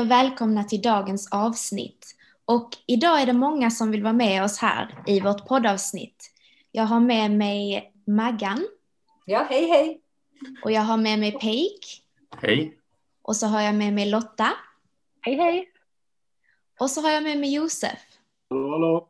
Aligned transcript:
Hej 0.00 0.04
och 0.04 0.10
välkomna 0.10 0.64
till 0.64 0.82
dagens 0.82 1.32
avsnitt. 1.32 2.16
Och 2.44 2.76
idag 2.86 3.20
är 3.20 3.26
det 3.26 3.32
många 3.32 3.70
som 3.70 3.90
vill 3.90 4.02
vara 4.02 4.12
med 4.12 4.44
oss 4.44 4.58
här 4.58 5.02
i 5.06 5.20
vårt 5.20 5.46
poddavsnitt. 5.48 6.30
Jag 6.72 6.84
har 6.84 7.00
med 7.00 7.30
mig 7.30 7.92
Maggan. 8.06 8.66
Ja, 9.24 9.46
hej 9.50 9.68
hej. 9.68 10.00
Och 10.64 10.72
jag 10.72 10.82
har 10.82 10.96
med 10.96 11.18
mig 11.18 11.32
Peik. 11.32 12.02
Hej. 12.42 12.78
Och 13.22 13.36
så 13.36 13.46
har 13.46 13.60
jag 13.60 13.74
med 13.74 13.92
mig 13.92 14.06
Lotta. 14.06 14.48
Hej 15.20 15.34
hej. 15.34 15.68
Och 16.78 16.90
så 16.90 17.00
har 17.00 17.10
jag 17.10 17.22
med 17.22 17.38
mig 17.38 17.54
Josef. 17.54 18.00
Hallå, 18.50 18.70
hallå. 18.70 19.08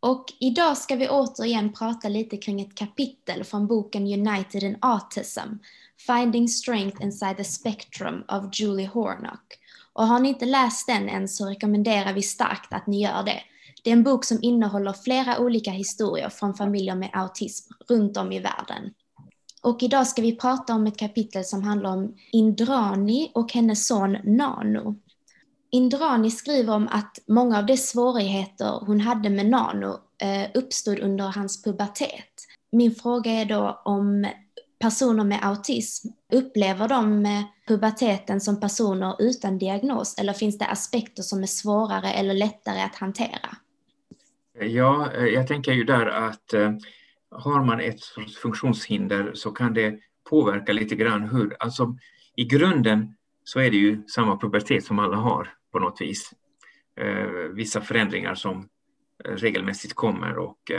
Och 0.00 0.32
idag 0.40 0.76
ska 0.76 0.96
vi 0.96 1.08
återigen 1.08 1.72
prata 1.72 2.08
lite 2.08 2.36
kring 2.36 2.60
ett 2.60 2.74
kapitel 2.74 3.44
från 3.44 3.66
boken 3.66 4.06
United 4.06 4.62
in 4.62 4.78
Autism, 4.80 5.48
Finding 6.06 6.48
Strength 6.48 7.02
Inside 7.02 7.36
the 7.36 7.44
Spectrum 7.44 8.24
av 8.28 8.50
Julie 8.52 8.86
Hornock. 8.86 9.65
Och 9.96 10.06
har 10.06 10.20
ni 10.20 10.28
inte 10.28 10.44
läst 10.46 10.86
den 10.86 11.08
än 11.08 11.28
så 11.28 11.46
rekommenderar 11.46 12.12
vi 12.12 12.22
starkt 12.22 12.72
att 12.72 12.86
ni 12.86 13.02
gör 13.02 13.22
det. 13.22 13.40
Det 13.82 13.90
är 13.90 13.92
en 13.92 14.02
bok 14.02 14.24
som 14.24 14.38
innehåller 14.42 14.92
flera 14.92 15.38
olika 15.38 15.70
historier 15.70 16.28
från 16.28 16.54
familjer 16.54 16.94
med 16.94 17.10
autism 17.12 17.72
runt 17.88 18.16
om 18.16 18.32
i 18.32 18.40
världen. 18.40 18.92
Och 19.62 19.82
idag 19.82 20.06
ska 20.06 20.22
vi 20.22 20.36
prata 20.36 20.74
om 20.74 20.86
ett 20.86 20.98
kapitel 20.98 21.44
som 21.44 21.62
handlar 21.62 21.90
om 21.90 22.14
Indrani 22.32 23.30
och 23.34 23.52
hennes 23.52 23.86
son 23.86 24.18
Nano. 24.24 24.96
Indrani 25.70 26.30
skriver 26.30 26.74
om 26.74 26.88
att 26.88 27.18
många 27.28 27.58
av 27.58 27.66
de 27.66 27.76
svårigheter 27.76 28.84
hon 28.86 29.00
hade 29.00 29.30
med 29.30 29.46
Nano 29.46 29.98
eh, 30.22 30.50
uppstod 30.54 30.98
under 30.98 31.24
hans 31.24 31.62
pubertet. 31.62 32.34
Min 32.72 32.94
fråga 32.94 33.30
är 33.30 33.44
då 33.44 33.82
om 33.84 34.26
personer 34.78 35.24
med 35.24 35.38
autism, 35.42 36.08
upplever 36.32 36.88
de 36.88 37.26
eh, 37.26 37.42
puberteten 37.68 38.40
som 38.40 38.60
personer 38.60 39.16
utan 39.18 39.58
diagnos 39.58 40.18
eller 40.18 40.32
finns 40.32 40.58
det 40.58 40.66
aspekter 40.66 41.22
som 41.22 41.42
är 41.42 41.46
svårare 41.46 42.12
eller 42.12 42.34
lättare 42.34 42.80
att 42.80 42.96
hantera? 42.96 43.56
Ja, 44.60 45.12
eh, 45.12 45.24
jag 45.24 45.46
tänker 45.46 45.72
ju 45.72 45.84
där 45.84 46.06
att 46.06 46.52
eh, 46.52 46.72
har 47.30 47.64
man 47.64 47.80
ett 47.80 48.04
funktionshinder 48.42 49.30
så 49.34 49.50
kan 49.50 49.74
det 49.74 49.98
påverka 50.30 50.72
lite 50.72 50.94
grann 50.94 51.28
hur, 51.28 51.56
alltså 51.58 51.96
i 52.36 52.44
grunden 52.44 53.14
så 53.44 53.60
är 53.60 53.70
det 53.70 53.76
ju 53.76 54.02
samma 54.06 54.38
pubertet 54.38 54.84
som 54.84 54.98
alla 54.98 55.16
har 55.16 55.54
på 55.72 55.78
något 55.78 56.00
vis. 56.00 56.30
Vissa 57.54 57.80
förändringar 57.80 58.34
som 58.34 58.68
regelmässigt 59.24 59.94
kommer 59.94 60.38
och 60.38 60.70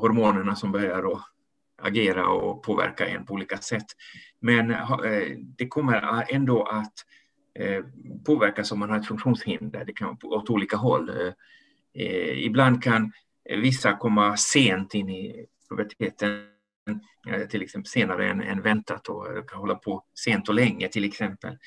hormonerna 0.00 0.56
som 0.56 0.72
börjar 0.72 1.12
att 1.12 1.35
agera 1.78 2.28
och 2.28 2.62
påverka 2.62 3.06
en 3.06 3.26
på 3.26 3.34
olika 3.34 3.58
sätt. 3.58 3.86
Men 4.40 4.70
eh, 4.70 5.38
det 5.38 5.68
kommer 5.68 6.24
ändå 6.28 6.62
att 6.64 6.92
eh, 7.54 7.84
påverkas 8.24 8.72
om 8.72 8.78
man 8.78 8.90
har 8.90 8.98
ett 8.98 9.06
funktionshinder. 9.06 9.84
Det 9.84 9.92
kan 9.92 10.16
vara 10.22 10.38
åt 10.38 10.50
olika 10.50 10.76
håll. 10.76 11.10
Eh, 11.94 12.44
ibland 12.44 12.82
kan 12.82 13.12
vissa 13.44 13.92
komma 13.92 14.36
sent 14.36 14.94
in 14.94 15.08
i 15.08 15.46
puberteten, 15.68 16.46
till 17.50 17.62
exempel 17.62 17.90
senare 17.90 18.30
än, 18.30 18.42
än 18.42 18.62
väntat 18.62 19.08
och 19.08 19.48
kan 19.48 19.60
hålla 19.60 19.74
på 19.74 20.04
sent 20.14 20.48
och 20.48 20.54
länge 20.54 20.88
till 20.88 21.04
exempel. 21.04 21.58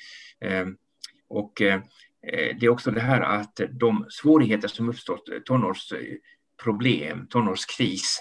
Och 1.28 1.52
det 2.60 2.62
är 2.62 2.68
också 2.68 2.90
det 2.90 3.00
här 3.00 3.20
att 3.20 3.60
de 3.70 4.06
svårigheter 4.08 4.68
som 4.68 4.88
uppstått, 4.88 5.28
tonårsproblem, 5.44 7.26
tonårskris, 7.26 8.18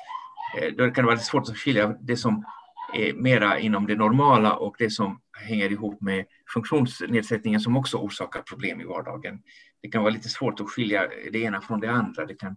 Eh, 0.57 0.73
då 0.77 0.91
kan 0.91 1.03
det 1.03 1.07
vara 1.07 1.17
svårt 1.17 1.49
att 1.49 1.57
skilja 1.57 1.95
det 2.01 2.17
som 2.17 2.45
är 2.93 3.13
mera 3.13 3.59
inom 3.59 3.87
det 3.87 3.95
normala 3.95 4.53
och 4.53 4.75
det 4.79 4.89
som 4.89 5.21
hänger 5.47 5.71
ihop 5.71 6.01
med 6.01 6.25
funktionsnedsättningen 6.53 7.59
som 7.59 7.77
också 7.77 7.97
orsakar 7.97 8.41
problem 8.41 8.81
i 8.81 8.83
vardagen. 8.83 9.41
Det 9.81 9.89
kan 9.89 10.01
vara 10.01 10.13
lite 10.13 10.29
svårt 10.29 10.59
att 10.59 10.69
skilja 10.69 11.07
det 11.31 11.39
ena 11.39 11.61
från 11.61 11.79
det 11.79 11.91
andra. 11.91 12.25
Det 12.25 12.35
kan 12.35 12.55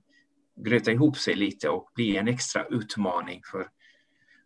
gröta 0.57 0.93
ihop 0.93 1.17
sig 1.17 1.35
lite 1.35 1.69
och 1.69 1.91
bli 1.95 2.17
en 2.17 2.29
extra 2.29 2.65
utmaning 2.65 3.41
för, 3.51 3.69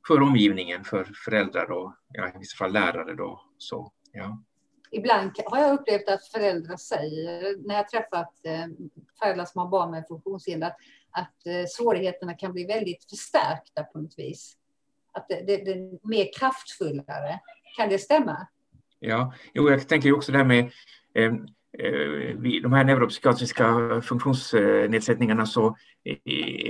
för 0.09 0.23
omgivningen, 0.23 0.85
för 0.85 1.05
föräldrar 1.25 1.71
och 1.71 1.95
ja, 2.12 2.29
i 2.29 2.39
vissa 2.39 2.56
fall 2.56 2.73
lärare. 2.73 3.15
Då. 3.15 3.41
Så, 3.59 3.93
ja. 4.12 4.43
Ibland 4.91 5.31
har 5.47 5.59
jag 5.59 5.75
upplevt 5.81 6.09
att 6.09 6.27
föräldrar 6.29 6.77
säger, 6.77 7.67
när 7.69 7.75
jag 7.75 7.89
träffat 7.89 8.33
eh, 8.45 8.67
föräldrar 9.19 9.45
som 9.45 9.61
har 9.61 9.69
barn 9.69 9.91
med 9.91 10.05
funktionshinder, 10.09 10.73
att 11.16 11.47
eh, 11.47 11.66
svårigheterna 11.69 12.34
kan 12.34 12.53
bli 12.53 12.65
väldigt 12.66 13.10
förstärkta 13.10 13.82
på 13.82 13.99
något 13.99 14.15
vis. 14.16 14.56
Att 15.12 15.28
det, 15.28 15.34
det, 15.47 15.56
det 15.56 15.71
är 15.71 16.09
mer 16.09 16.28
kraftfullare. 16.38 17.41
Kan 17.77 17.88
det 17.88 17.99
stämma? 17.99 18.47
Ja, 18.99 19.34
jo, 19.55 19.71
jag 19.71 19.88
tänker 19.88 20.12
också 20.12 20.32
det 20.32 20.38
här 20.38 20.44
med 20.44 20.65
eh, 21.15 21.32
de 22.62 22.72
här 22.72 22.84
neuropsykiatriska 22.84 24.00
funktionsnedsättningarna 24.05 25.47
så 25.47 25.76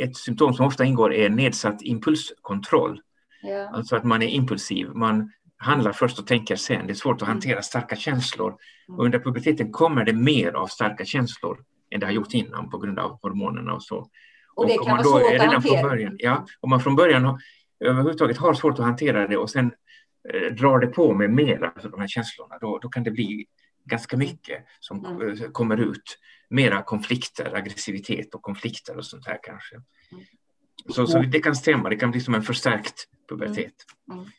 ett 0.00 0.16
symptom 0.16 0.54
som 0.54 0.66
ofta 0.66 0.84
ingår 0.84 1.14
är 1.14 1.28
nedsatt 1.28 1.82
impulskontroll. 1.82 3.00
Ja. 3.42 3.70
Alltså 3.72 3.96
att 3.96 4.04
man 4.04 4.22
är 4.22 4.26
impulsiv, 4.26 4.88
man 4.94 5.32
handlar 5.56 5.92
först 5.92 6.18
och 6.18 6.26
tänker 6.26 6.56
sen. 6.56 6.86
Det 6.86 6.92
är 6.92 6.94
svårt 6.94 7.22
att 7.22 7.28
hantera 7.28 7.62
starka 7.62 7.96
känslor. 7.96 8.56
Och 8.88 9.04
under 9.04 9.18
puberteten 9.18 9.72
kommer 9.72 10.04
det 10.04 10.12
mer 10.12 10.52
av 10.52 10.66
starka 10.66 11.04
känslor 11.04 11.64
än 11.90 12.00
det 12.00 12.06
har 12.06 12.12
gjort 12.12 12.34
innan 12.34 12.70
på 12.70 12.78
grund 12.78 12.98
av 12.98 13.18
hormonerna 13.22 13.74
och 13.74 13.82
så. 13.82 14.10
Och 14.56 14.66
det 14.66 14.78
och 14.78 14.86
kan 14.86 14.96
vara 14.96 15.04
svårt 15.04 15.40
att 15.40 15.52
hantera. 15.52 15.82
Början, 15.82 16.16
ja, 16.18 16.46
om 16.60 16.70
man 16.70 16.80
från 16.80 16.96
början 16.96 17.38
överhuvudtaget 17.80 18.36
har 18.36 18.54
svårt 18.54 18.78
att 18.78 18.84
hantera 18.84 19.26
det 19.26 19.36
och 19.36 19.50
sen 19.50 19.72
eh, 20.34 20.54
drar 20.54 20.78
det 20.78 20.86
på 20.86 21.14
med 21.14 21.30
mer, 21.30 21.62
alltså 21.62 21.88
de 21.88 22.00
här 22.00 22.08
känslorna, 22.08 22.58
då, 22.60 22.78
då 22.78 22.88
kan 22.88 23.04
det 23.04 23.10
bli 23.10 23.46
ganska 23.84 24.16
mycket 24.16 24.64
som 24.80 25.04
mm. 25.06 25.28
Eh, 25.28 25.50
kommer 25.50 25.76
ut. 25.76 26.18
Mera 26.50 26.82
konflikter, 26.82 27.56
aggressivitet 27.56 28.34
och 28.34 28.42
konflikter 28.42 28.96
och 28.96 29.04
sånt 29.04 29.26
här 29.26 29.38
kanske. 29.42 29.74
Mm. 29.76 30.24
Så, 30.88 31.06
så 31.06 31.18
det 31.18 31.40
kan 31.40 31.56
stämma, 31.56 31.88
det 31.88 31.96
kan 31.96 32.10
bli 32.10 32.20
som 32.20 32.34
en 32.34 32.42
förstärkt 32.42 33.08
pubertet. 33.28 33.74
Mm. 34.08 34.18
mm. 34.18 34.30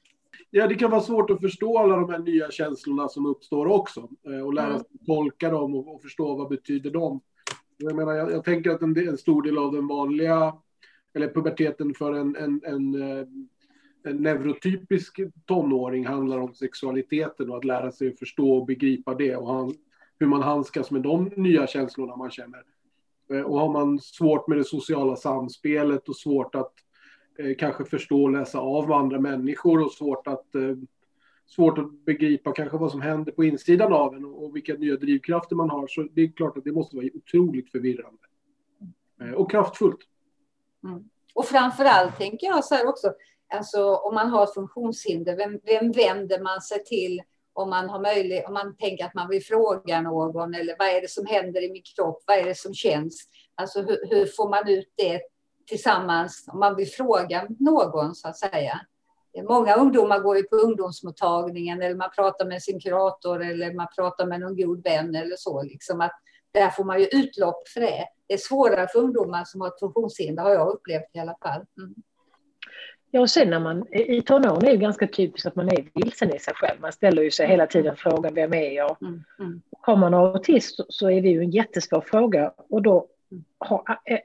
Ja, 0.49 0.67
det 0.67 0.75
kan 0.75 0.91
vara 0.91 1.01
svårt 1.01 1.29
att 1.29 1.41
förstå 1.41 1.77
alla 1.77 1.95
de 1.95 2.09
här 2.09 2.19
nya 2.19 2.51
känslorna 2.51 3.07
som 3.07 3.25
uppstår 3.25 3.65
också 3.65 4.09
eh, 4.27 4.45
och 4.45 4.53
lära 4.53 4.79
sig 4.79 4.87
tolka 5.05 5.49
dem 5.49 5.75
och, 5.75 5.95
och 5.95 6.01
förstå 6.01 6.35
vad 6.35 6.49
betyder 6.49 6.91
de. 6.91 7.21
Jag, 7.77 7.95
menar, 7.95 8.13
jag, 8.13 8.31
jag 8.31 8.44
tänker 8.44 8.71
att 8.71 8.81
en, 8.81 9.07
en, 9.07 9.18
stor 9.18 9.41
del 9.41 9.57
av 9.57 9.71
den 9.71 9.88
vanliga, 9.88 10.56
eller 11.13 11.27
puberteten 11.27 11.94
för 11.94 12.13
en, 12.13 12.35
en, 12.35 12.62
en, 12.65 13.01
eh, 13.01 13.27
en 14.03 14.18
neurotypisk 14.18 15.19
tonåring 15.45 16.06
handlar 16.06 16.38
om 16.38 16.53
sexualiteten 16.53 17.50
och 17.50 17.57
att 17.57 17.65
lära 17.65 17.91
sig 17.91 18.07
att 18.07 18.19
förstå 18.19 18.51
och 18.51 18.65
begripa 18.65 19.15
det 19.15 19.35
och 19.35 19.53
han, 19.53 19.74
hur 20.19 20.27
man 20.27 20.41
handskas 20.41 20.91
med 20.91 21.01
de 21.01 21.31
nya 21.35 21.68
känslorna 21.68 22.15
man 22.15 22.31
känner. 22.31 22.63
Eh, 23.33 23.41
och 23.41 23.59
har 23.59 23.71
man 23.71 24.00
svårt 24.00 24.47
med 24.47 24.57
det 24.57 24.63
sociala 24.63 25.15
samspelet 25.15 26.09
och 26.09 26.15
svårt 26.15 26.56
att 26.56 26.73
eh, 27.39 27.56
kanske 27.59 27.85
förstå 27.85 28.23
och 28.23 28.31
läsa 28.31 28.59
av 28.59 28.91
andra 28.91 29.19
människor 29.19 29.85
och 29.85 29.91
svårt 29.91 30.27
att, 30.27 30.56
eh, 30.56 30.75
svårt 31.47 31.77
att 31.77 32.05
begripa 32.05 32.51
kanske 32.51 32.77
vad 32.77 32.91
som 32.91 33.01
händer 33.01 33.31
på 33.31 33.44
insidan 33.44 33.94
av 33.94 34.15
en 34.15 34.25
och, 34.25 34.44
och 34.44 34.55
vilka 34.55 34.73
nya 34.73 34.95
drivkrafter 34.95 35.55
man 35.55 35.69
har. 35.69 35.88
Så 35.88 36.07
det 36.11 36.21
är 36.21 36.31
klart 36.31 36.57
att 36.57 36.63
det 36.63 36.71
måste 36.71 36.95
vara 36.95 37.05
otroligt 37.13 37.71
förvirrande. 37.71 38.19
Eh, 39.21 39.31
och 39.31 39.51
kraftfullt. 39.51 39.99
Mm. 40.83 41.09
Och 41.33 41.45
framför 41.45 41.85
allt 41.85 42.17
tänker 42.17 42.47
jag 42.47 42.65
så 42.65 42.75
här 42.75 42.88
också, 42.88 43.13
alltså 43.53 43.95
om 43.95 44.15
man 44.15 44.29
har 44.29 44.44
ett 44.44 44.53
funktionshinder, 44.53 45.35
vem, 45.35 45.59
vem 45.63 45.91
vänder 45.91 46.39
man 46.39 46.61
sig 46.61 46.83
till 46.83 47.21
om 47.53 47.69
man 47.69 47.89
har 47.89 48.01
möjlighet, 48.01 48.47
om 48.47 48.53
man 48.53 48.75
tänker 48.75 49.05
att 49.05 49.13
man 49.13 49.29
vill 49.29 49.44
fråga 49.44 50.01
någon 50.01 50.53
eller 50.53 50.75
vad 50.79 50.88
är 50.88 51.01
det 51.01 51.09
som 51.09 51.25
händer 51.25 51.63
i 51.63 51.71
min 51.71 51.83
kropp, 51.95 52.23
vad 52.27 52.38
är 52.38 52.45
det 52.45 52.57
som 52.57 52.73
känns? 52.73 53.29
Alltså 53.55 53.81
hur, 53.81 54.09
hur 54.09 54.25
får 54.25 54.49
man 54.49 54.69
ut 54.69 54.94
det 54.95 55.21
tillsammans 55.67 56.45
om 56.47 56.59
man 56.59 56.75
vill 56.75 56.88
fråga 56.88 57.47
någon 57.59 58.15
så 58.15 58.27
att 58.27 58.38
säga. 58.38 58.81
Många 59.43 59.75
ungdomar 59.75 60.19
går 60.19 60.37
ju 60.37 60.43
på 60.43 60.55
ungdomsmottagningen 60.55 61.81
eller 61.81 61.95
man 61.95 62.09
pratar 62.15 62.45
med 62.45 62.61
sin 62.61 62.79
kurator 62.79 63.43
eller 63.43 63.73
man 63.73 63.87
pratar 63.95 64.25
med 64.25 64.39
någon 64.39 64.55
god 64.55 64.83
vän 64.83 65.15
eller 65.15 65.35
så. 65.35 65.63
Liksom 65.63 66.01
att 66.01 66.11
där 66.51 66.69
får 66.69 66.83
man 66.83 66.99
ju 66.99 67.05
utlopp 67.05 67.67
för 67.67 67.81
det. 67.81 68.05
Det 68.27 68.33
är 68.33 68.37
svårare 68.37 68.87
för 68.87 68.99
ungdomar 68.99 69.43
som 69.45 69.61
har 69.61 69.67
ett 69.67 69.79
funktionshinder 69.79 70.43
har 70.43 70.51
jag 70.51 70.67
upplevt 70.67 71.15
i 71.15 71.19
alla 71.19 71.35
fall. 71.41 71.61
Mm. 71.77 71.95
Ja, 73.11 73.21
och 73.21 73.29
sen 73.29 73.49
när 73.49 73.59
man 73.59 73.93
i 73.93 74.21
tonåren 74.21 74.65
är 74.65 74.71
det 74.71 74.77
ganska 74.77 75.07
typiskt 75.07 75.47
att 75.47 75.55
man 75.55 75.69
är 75.69 75.89
vilsen 75.93 76.35
i 76.35 76.39
sig 76.39 76.53
själv. 76.53 76.81
Man 76.81 76.91
ställer 76.91 77.21
ju 77.21 77.31
sig 77.31 77.47
hela 77.47 77.67
tiden 77.67 77.95
frågan, 77.95 78.33
vem 78.33 78.53
är 78.53 78.71
jag? 78.71 78.97
Mm, 79.01 79.23
mm. 79.39 79.61
Har 79.81 79.95
man 79.95 80.13
autism 80.13 80.81
så 80.89 81.09
är 81.09 81.21
det 81.21 81.27
ju 81.27 81.41
en 81.41 81.51
jättesvår 81.51 82.01
fråga 82.01 82.53
och 82.69 82.81
då 82.81 83.07
har, 83.57 83.83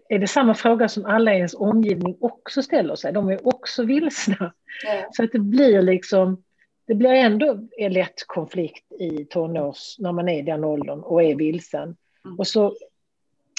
är 0.09 0.19
det 0.19 0.27
samma 0.27 0.55
fråga 0.55 0.89
som 0.89 1.05
alla 1.05 1.35
i 1.35 1.37
ens 1.37 1.55
omgivning 1.55 2.17
också 2.21 2.63
ställer 2.63 2.95
sig. 2.95 3.13
De 3.13 3.29
är 3.29 3.47
också 3.47 3.85
vilsna. 3.85 4.53
Ja. 4.85 5.09
Så 5.13 5.25
att 5.25 5.33
det 5.33 5.39
blir 5.39 5.83
liksom, 5.83 6.43
det 6.87 6.95
blir 6.95 7.11
ändå 7.11 7.59
en 7.77 7.93
lätt 7.93 8.27
konflikt 8.27 8.93
i 8.93 9.25
tonårs, 9.25 9.97
när 9.99 10.13
man 10.13 10.29
är 10.29 10.39
i 10.39 10.43
den 10.43 10.65
åldern 10.65 11.01
och 11.01 11.23
är 11.23 11.35
vilsen. 11.35 11.97
Mm. 12.25 12.39
Och 12.39 12.47
så 12.47 12.75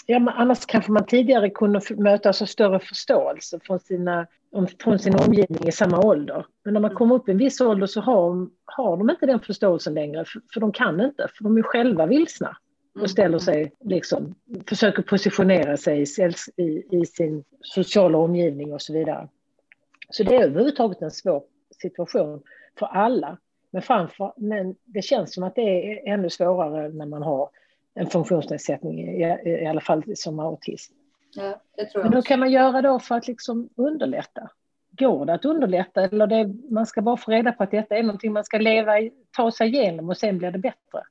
Ja, 0.06 0.20
men 0.20 0.34
annars 0.34 0.66
kanske 0.66 0.92
man 0.92 1.06
tidigare 1.06 1.50
kunde 1.50 1.82
mötas 1.98 2.42
av 2.42 2.46
större 2.46 2.80
förståelse 2.80 3.60
från, 3.64 3.80
sina, 3.80 4.28
från 4.84 5.00
sin 5.00 5.16
omgivning 5.16 5.68
i 5.68 5.72
samma 5.72 6.00
ålder. 6.00 6.46
Men 6.64 6.74
när 6.74 6.82
man 6.82 6.92
mm. 6.92 6.98
kommer 6.98 7.16
upp 7.16 7.30
i 7.30 7.32
en 7.32 7.38
viss 7.38 7.62
ålder 7.62 7.88
så 7.88 8.02
har, 8.02 8.48
har 8.66 8.98
de 8.98 9.10
inte 9.10 9.26
den 9.26 9.40
förståelsen 9.40 9.94
längre, 9.94 10.26
för, 10.26 10.42
för 10.54 10.60
de 10.60 10.72
kan 10.72 11.02
inte, 11.02 11.28
för 11.38 11.44
de 11.44 11.58
är 11.58 11.62
själva 11.62 12.06
vilsna 12.06 12.58
och 12.94 12.98
mm. 12.98 13.08
ställer 13.08 13.40
sig, 13.40 13.72
liksom, 13.80 14.36
försöker 14.68 15.04
positionera 15.04 15.78
sig 15.78 16.06
i, 16.58 16.84
i, 16.92 17.06
sin 17.06 17.44
sociala 17.62 18.18
omgivning 18.18 18.74
och 18.74 18.82
så 18.82 18.94
vidare. 18.94 19.28
Så 20.10 20.24
det 20.24 20.36
är 20.36 20.44
överhuvudtaget 20.44 21.02
en 21.02 21.12
svår 21.12 21.44
situation 21.82 22.44
för 22.80 22.86
alla. 22.86 23.38
Men, 23.72 23.82
framför, 23.82 24.34
men 24.38 24.76
det 24.86 25.02
känns 25.02 25.34
som 25.34 25.44
att 25.44 25.56
det 25.56 25.62
är 25.62 26.14
ännu 26.14 26.30
svårare 26.30 26.90
när 26.90 27.06
man 27.06 27.24
har 27.24 27.50
en 27.94 28.08
funktionsnedsättning, 28.08 29.00
i, 29.00 29.22
i 29.46 29.66
alla 29.66 29.82
fall 29.82 30.04
som 30.16 30.40
autist. 30.40 30.92
Ja, 31.36 31.62
det 31.76 31.86
tror 31.86 32.04
jag 32.04 32.10
Men 32.10 32.14
hur 32.14 32.22
kan 32.22 32.40
man 32.40 32.52
göra 32.52 32.82
då 32.82 33.00
för 33.00 33.16
att 33.16 33.28
liksom 33.28 33.70
underlätta? 33.76 34.50
Går 34.92 35.26
det 35.26 35.34
att 35.34 35.46
underlätta 35.46 36.04
eller 36.04 36.28
det, 36.28 36.54
man 36.70 36.86
ska 36.86 37.02
bara 37.02 37.18
få 37.18 37.32
reda 37.32 37.52
på 37.52 37.64
att 37.64 37.72
detta 37.72 37.98
är 37.98 38.04
någonting 38.04 38.34
man 38.34 38.44
ska 38.44 38.58
leva 38.58 39.00
i, 39.00 39.12
ta 39.32 39.52
sig 39.52 39.68
igenom 39.68 40.10
och 40.10 40.18
sen 40.18 40.38
blir 40.38 40.52
det 40.52 40.60
bättre? 40.60 41.04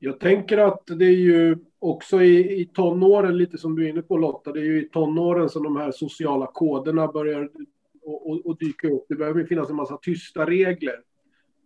Jag 0.00 0.20
tänker 0.20 0.58
att 0.58 0.86
det 0.86 1.04
är 1.04 1.10
ju 1.10 1.56
också 1.78 2.22
i, 2.22 2.60
i 2.60 2.66
tonåren, 2.66 3.36
lite 3.36 3.58
som 3.58 3.76
du 3.76 3.84
är 3.84 3.88
inne 3.88 4.02
på 4.02 4.16
Lotta, 4.16 4.52
det 4.52 4.60
är 4.60 4.64
ju 4.64 4.82
i 4.82 4.88
tonåren 4.88 5.48
som 5.48 5.62
de 5.62 5.76
här 5.76 5.90
sociala 5.90 6.46
koderna 6.46 7.08
börjar 7.08 7.50
och, 8.02 8.30
och, 8.30 8.46
och 8.46 8.58
dyka 8.58 8.88
upp. 8.88 9.06
Det 9.08 9.14
behöver 9.14 9.44
finnas 9.44 9.70
en 9.70 9.76
massa 9.76 9.98
tysta 10.02 10.46
regler 10.46 11.00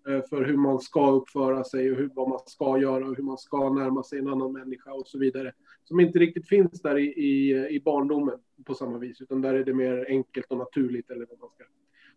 eh, 0.08 0.20
för 0.29 0.44
hur 0.44 0.56
man 0.56 0.81
ska 0.81 1.11
uppföra 1.11 1.64
sig 1.64 1.93
och 1.93 1.96
hur, 1.99 2.11
vad 2.14 2.29
man 2.29 2.38
ska 2.46 2.79
göra 2.79 3.06
och 3.06 3.17
hur 3.17 3.23
man 3.23 3.38
ska 3.38 3.70
närma 3.70 4.02
sig 4.02 4.19
en 4.19 4.29
annan 4.29 4.52
människa 4.52 4.93
och 4.93 5.08
så 5.08 5.19
vidare. 5.19 5.52
Som 5.84 6.00
inte 6.00 6.19
riktigt 6.19 6.49
finns 6.49 6.82
där 6.82 6.99
i, 6.99 7.06
i, 7.06 7.50
i 7.69 7.81
barndomen 7.81 8.38
på 8.64 8.75
samma 8.75 8.99
vis, 8.99 9.20
utan 9.20 9.43
där 9.43 9.55
är 9.55 9.64
det 9.64 9.75
mer 9.75 10.06
enkelt 10.08 10.46
och 10.50 10.58
naturligt 10.58 11.11
eller 11.11 11.26
vad 11.31 11.38
man 11.40 11.50
ska, 11.50 11.64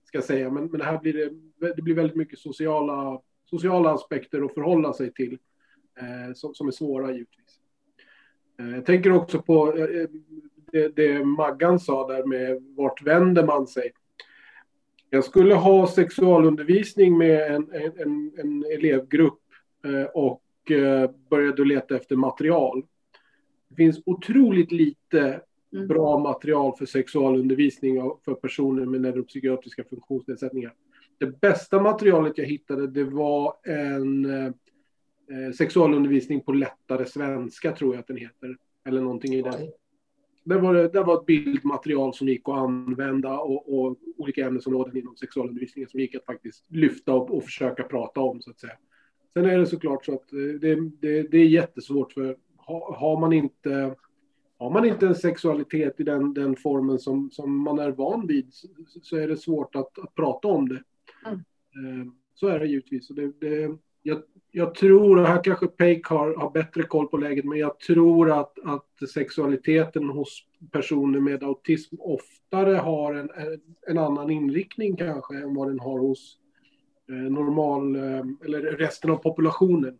ska 0.03 0.21
säga. 0.21 0.49
Men, 0.49 0.65
men 0.65 0.81
här 0.81 0.99
blir 0.99 1.13
det, 1.13 1.73
det 1.75 1.81
blir 1.81 1.95
väldigt 1.95 2.17
mycket 2.17 2.39
sociala, 2.39 3.21
sociala 3.45 3.93
aspekter 3.93 4.41
att 4.41 4.53
förhålla 4.53 4.93
sig 4.93 5.13
till 5.13 5.37
eh, 5.99 6.33
som, 6.33 6.55
som 6.55 6.67
är 6.67 6.71
svåra 6.71 7.11
givetvis. 7.11 7.59
Eh, 8.59 8.69
jag 8.69 8.85
tänker 8.85 9.11
också 9.11 9.41
på 9.41 9.77
eh, 9.77 10.07
det, 10.71 10.95
det 10.95 11.25
Maggan 11.25 11.79
sa 11.79 12.07
där 12.07 12.23
med 12.25 12.63
vart 12.75 13.03
vänder 13.03 13.45
man 13.45 13.67
sig? 13.67 13.91
Jag 15.09 15.23
skulle 15.23 15.53
ha 15.53 15.87
sexualundervisning 15.87 17.17
med 17.17 17.55
en, 17.55 17.71
en, 17.73 18.31
en 18.37 18.65
elevgrupp 18.73 19.39
och 20.13 20.41
började 21.29 21.65
leta 21.65 21.95
efter 21.95 22.15
material. 22.15 22.85
Det 23.67 23.75
finns 23.75 24.01
otroligt 24.05 24.71
lite 24.71 25.41
mm. 25.73 25.87
bra 25.87 26.19
material 26.19 26.75
för 26.77 26.85
sexualundervisning 26.85 27.95
för 28.25 28.33
personer 28.33 28.85
med 28.85 29.01
neuropsykiatriska 29.01 29.83
funktionsnedsättningar. 29.83 30.73
Det 31.17 31.41
bästa 31.41 31.81
materialet 31.81 32.37
jag 32.37 32.45
hittade 32.45 32.87
det 32.87 33.03
var 33.03 33.53
en 33.63 34.25
eh, 35.29 35.51
sexualundervisning 35.51 36.41
på 36.41 36.53
lättare 36.53 37.05
svenska 37.05 37.71
tror 37.71 37.93
jag 37.93 37.99
att 37.99 38.07
den 38.07 38.17
heter. 38.17 38.57
Eller 38.85 39.01
någonting 39.01 39.33
i 39.33 39.41
den 39.41 39.53
det 40.45 40.57
var, 40.57 40.73
det 40.73 41.03
var 41.03 41.19
ett 41.19 41.25
bildmaterial 41.25 42.13
som 42.13 42.27
gick 42.27 42.49
att 42.49 42.55
använda 42.55 43.39
och, 43.39 43.79
och 43.79 43.97
olika 44.17 44.45
ämnesområden 44.45 44.97
inom 44.97 45.15
sexualundervisningen 45.15 45.89
som 45.89 45.99
gick 45.99 46.15
att 46.15 46.25
faktiskt 46.25 46.65
lyfta 46.71 47.13
och, 47.13 47.37
och 47.37 47.43
försöka 47.43 47.83
prata 47.83 48.21
om 48.21 48.41
så 48.41 48.51
att 48.51 48.59
säga. 48.59 48.77
Sen 49.33 49.45
är 49.45 49.57
det 49.57 49.65
såklart 49.65 50.05
så 50.05 50.13
att 50.13 50.33
eh, 50.33 50.39
det, 50.39 50.75
det, 50.75 51.21
det 51.21 51.37
är 51.37 51.45
jättesvårt 51.45 52.13
för 52.13 52.37
har, 52.57 52.95
har, 52.95 53.19
man 53.19 53.33
inte 53.33 53.95
har 54.57 54.69
man 54.69 54.85
inte 54.85 55.07
en 55.07 55.15
sexualitet 55.15 55.99
i 55.99 56.03
den, 56.03 56.33
den 56.33 56.55
formen 56.55 56.99
som, 56.99 57.31
som 57.31 57.63
man 57.63 57.79
är 57.79 57.91
van 57.91 58.27
vid 58.27 58.47
så 59.01 59.17
är 59.17 59.27
det 59.27 59.37
svårt 59.37 59.75
att, 59.75 59.99
att 59.99 60.15
prata 60.15 60.47
om 60.47 60.69
det. 60.69 60.83
Mm. 61.25 62.01
Eh, 62.01 62.07
så 62.33 62.47
är 62.47 62.59
det 62.59 62.67
givetvis. 62.67 63.07
Det, 63.07 63.31
det, 63.39 63.77
jag, 64.07 64.21
jag 64.51 64.75
tror, 64.75 65.19
och 65.19 65.27
här 65.27 65.43
kanske 65.43 65.67
Peik 65.67 66.05
har, 66.07 66.35
har 66.35 66.51
bättre 66.51 66.83
koll 66.83 67.07
på 67.07 67.17
läget, 67.17 67.45
men 67.45 67.57
jag 67.57 67.79
tror 67.79 68.39
att, 68.39 68.59
att 68.63 69.09
sexualiteten 69.13 70.09
hos 70.09 70.43
personer 70.71 71.19
med 71.19 71.43
autism 71.43 71.95
oftare 71.99 72.75
har 72.75 73.13
en, 73.13 73.29
en 73.87 73.97
annan 73.97 74.29
inriktning 74.29 74.95
kanske 74.95 75.37
än 75.37 75.55
vad 75.55 75.67
den 75.67 75.79
har 75.79 75.99
hos 75.99 76.37
eh, 77.09 77.15
normal, 77.15 77.95
eh, 77.95 78.25
eller 78.45 78.61
resten 78.61 79.11
av 79.11 79.17
populationen. 79.17 79.97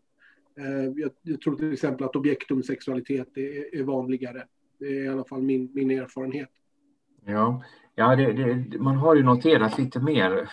Eh, 0.57 0.83
jag, 0.95 1.11
jag, 1.21 1.41
tror 1.41 1.55
till 1.55 1.73
exempel 1.73 2.05
att 2.05 2.15
objektumsexualitet 2.15 3.37
är, 3.37 3.75
är 3.75 3.83
vanligare. 3.83 4.43
Det 4.79 4.85
är 4.85 5.03
i 5.03 5.07
alla 5.07 5.23
fall 5.23 5.41
min, 5.41 5.71
min 5.73 5.91
erfarenhet. 5.91 6.49
Ja, 7.25 7.63
ja 7.95 8.15
det, 8.15 8.33
det, 8.33 8.79
man 8.79 8.95
har 8.95 9.15
ju 9.15 9.23
noterat 9.23 9.77
lite 9.77 9.99
mer 9.99 10.49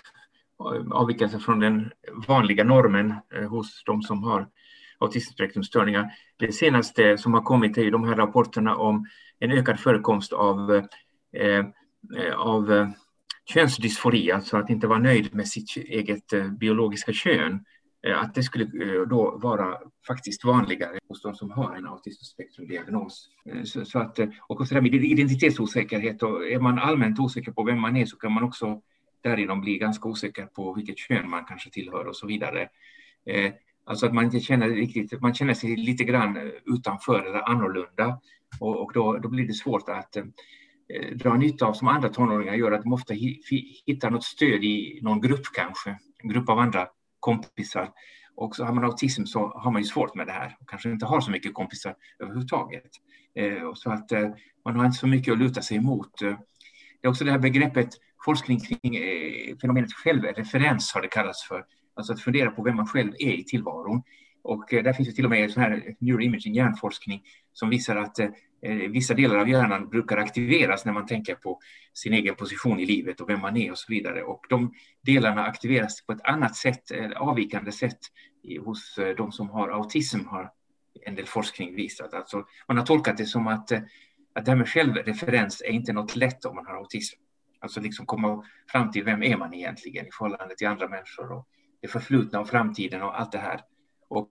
avvikelse 0.92 1.38
från 1.38 1.61
den 1.61 1.90
vanliga 2.28 2.64
normen 2.64 3.14
eh, 3.35 3.49
hos 3.49 3.83
de 3.85 4.02
som 4.02 4.23
har 4.23 4.49
autismspektrumstörningar. 4.99 6.11
Det 6.37 6.52
senaste 6.52 7.19
som 7.19 7.35
har 7.35 7.42
kommit 7.42 7.78
är 7.78 7.90
de 7.90 8.04
här 8.04 8.16
rapporterna 8.16 8.76
om 8.76 9.07
en 9.38 9.52
ökad 9.52 9.81
förekomst 9.81 10.33
av, 10.33 10.75
eh, 11.37 11.59
eh 12.16 12.35
av 12.37 12.73
eh, 12.73 12.88
könsdysfori, 13.45 14.33
alltså 14.33 14.57
att 14.57 14.71
inte 14.71 14.87
vara 14.87 14.99
nöjd 14.99 15.35
med 15.35 15.49
sitt 15.49 15.76
eget 15.76 16.59
biologiska 16.59 17.12
kön. 17.12 17.64
Att 18.16 18.35
det 18.35 18.42
skulle 18.42 18.64
då 19.04 19.38
vara 19.42 19.78
faktiskt 20.07 20.45
vanligare 20.45 20.99
hos 21.09 21.23
de 21.23 21.35
som 21.35 21.50
har 21.50 21.76
en 21.76 21.87
autismspektrumdiagnos. 21.87 23.28
Så, 23.64 23.85
så 23.85 23.99
att, 23.99 24.19
och 24.40 24.69
så 24.69 24.75
där 24.75 24.81
med 24.81 24.95
identitetsosäkerhet, 24.95 26.23
och 26.23 26.49
är 26.49 26.59
man 26.61 26.78
allmänt 26.78 27.19
osäker 27.19 27.52
på 27.52 27.64
vem 27.64 27.81
man 27.81 27.97
är 27.97 28.07
så 28.07 28.16
kan 28.16 28.33
man 28.33 28.42
också 28.42 28.83
därigenom 29.23 29.61
blir 29.61 29.79
ganska 29.79 30.09
osäker 30.09 30.47
på 30.47 30.75
vilket 30.75 30.99
kön 30.99 31.31
man 31.31 31.45
kanske 31.45 31.71
tillhör 31.71 32.05
och 32.05 32.17
så 32.17 32.26
vidare. 32.26 32.69
Eh, 33.26 33.52
alltså 33.85 34.07
att 34.07 34.14
man 34.14 34.25
inte 34.25 34.41
känner 34.41 34.69
riktigt, 34.69 35.21
man 35.21 35.35
känner 35.35 35.55
sig 35.55 35.76
lite 35.76 36.05
grann 36.05 36.37
eh, 36.37 36.43
utanför 36.67 37.21
eller 37.21 37.50
annorlunda 37.50 38.21
och, 38.61 38.83
och 38.83 38.93
då, 38.95 39.19
då 39.19 39.29
blir 39.29 39.47
det 39.47 39.55
svårt 39.55 39.88
att 39.88 40.17
eh, 40.17 40.25
eh 40.95 41.17
dra 41.17 41.37
nytta 41.37 41.67
av 41.67 41.73
som 41.73 41.88
andra 41.88 42.09
tonåringar 42.09 42.55
gör, 42.55 42.73
att 42.73 42.83
de 42.83 42.93
ofta 42.93 43.14
hittar 43.87 44.11
något 44.11 44.25
stöd 44.25 44.64
i 44.64 45.00
någon 45.02 45.21
grupp 45.21 45.45
kanske, 45.55 45.99
en 46.23 46.29
grupp 46.29 46.49
av 46.49 46.59
andra 46.59 46.88
kompisar. 47.21 47.91
Och 48.35 48.57
så 48.57 48.64
har 48.64 48.73
man 48.75 48.85
autism 48.85 49.25
så 49.25 49.49
har 49.49 49.71
man 49.71 49.83
ju 49.83 49.88
svårt 49.88 50.14
med 50.14 50.26
det 50.26 50.33
här 50.33 50.57
och 50.61 50.69
kanske 50.69 50.91
inte 50.91 51.07
har 51.07 51.21
så 51.21 51.31
mycket 51.31 51.55
kompisar 51.55 51.95
överhuvudtaget. 52.19 52.91
Eh, 53.35 53.75
så 53.75 53.91
att 53.91 54.12
eh, 54.12 54.31
man 54.64 54.76
har 54.76 54.87
inte 54.87 54.99
så 54.99 55.07
mycket 55.07 55.33
att 55.33 55.38
luta 55.38 55.62
sig 55.62 55.76
emot. 55.76 56.23
Eh, 56.23 56.38
det 57.00 57.07
är 57.07 57.11
också 57.11 57.25
det 57.25 57.31
här 57.31 57.38
begreppet 57.38 57.88
forskning 58.25 58.61
kring 58.61 58.97
eh, 58.97 59.57
fenomenet 59.61 59.93
självreferens 59.93 60.93
har 60.95 61.02
det 61.02 61.09
kallats 61.09 61.49
för. 61.49 61.64
Alltså 61.95 62.12
att 62.12 62.21
fundera 62.21 62.50
på 62.50 62.62
vem 62.62 62.76
man 62.76 62.87
själv 62.87 63.12
är 63.19 63.33
i 63.33 63.45
tillvaron. 63.45 64.02
Och 64.43 64.75
eh, 64.75 64.83
där 64.83 64.93
finns 64.93 65.09
det 65.09 65.14
till 65.14 65.25
och 65.25 65.31
med 65.31 65.50
sån 65.50 65.62
här 65.62 65.95
neuroimaging, 65.99 66.55
hjärnforskning, 66.55 67.23
som 67.52 67.71
visar 67.71 67.97
att 67.97 68.19
eh, 68.19 68.29
eh, 68.62 68.76
vissa 68.76 69.14
delar 69.14 69.37
av 69.37 69.49
hjärnan 69.49 69.88
brukar 69.88 70.17
aktiveras 70.17 70.85
när 70.85 70.93
man 70.93 71.07
tänker 71.07 71.35
på 71.35 71.61
sin 71.93 72.12
egen 72.12 72.35
position 72.35 72.81
i 72.81 72.87
livet 72.87 73.21
och 73.21 73.29
vem 73.29 73.41
man 73.41 73.57
är 73.57 73.71
och 73.71 73.79
så 73.79 73.93
vidare. 73.93 74.23
Och 74.23 74.45
de 74.49 74.75
delarna 75.02 75.45
aktiveras 75.45 76.07
på 76.07 76.12
ett 76.12 76.25
annat 76.25 76.57
sätt, 76.57 76.83
avvikande 77.17 77.73
sätt 77.73 77.99
hos 78.64 78.99
de 79.17 79.33
som 79.33 79.50
har 79.50 79.69
autism 79.69 80.26
har 80.26 80.50
en 81.07 81.14
del 81.14 81.26
forskning 81.26 81.75
visat. 81.75 82.14
Alltså, 82.14 82.45
man 82.69 82.79
har 82.79 82.87
tolkat 82.87 83.17
det 83.17 83.26
som 83.26 83.47
att, 83.47 83.73
att 84.35 84.45
det 84.45 84.50
här 84.50 84.57
med 84.57 84.69
självreferens 84.69 85.62
är 85.62 85.71
inte 85.71 85.93
något 85.93 86.17
lätt 86.17 86.45
om 86.45 86.55
man 86.55 86.67
har 86.67 86.75
autism. 86.75 87.22
Alltså 87.62 87.81
liksom 87.81 88.07
komma 88.07 88.45
fram 88.69 88.90
till 88.90 89.04
vem 89.04 89.23
är 89.23 89.37
man 89.37 89.54
egentligen 89.54 90.07
i 90.07 90.11
förhållande 90.12 90.57
till 90.57 90.69
andra 90.69 90.88
människor 90.88 91.33
och 91.33 91.49
det 91.81 91.88
förflutna 91.88 92.40
och 92.40 92.49
framtiden 92.49 93.02
och 93.02 93.21
allt 93.21 93.33
det 93.33 93.38
här. 93.38 93.61
Och 94.09 94.28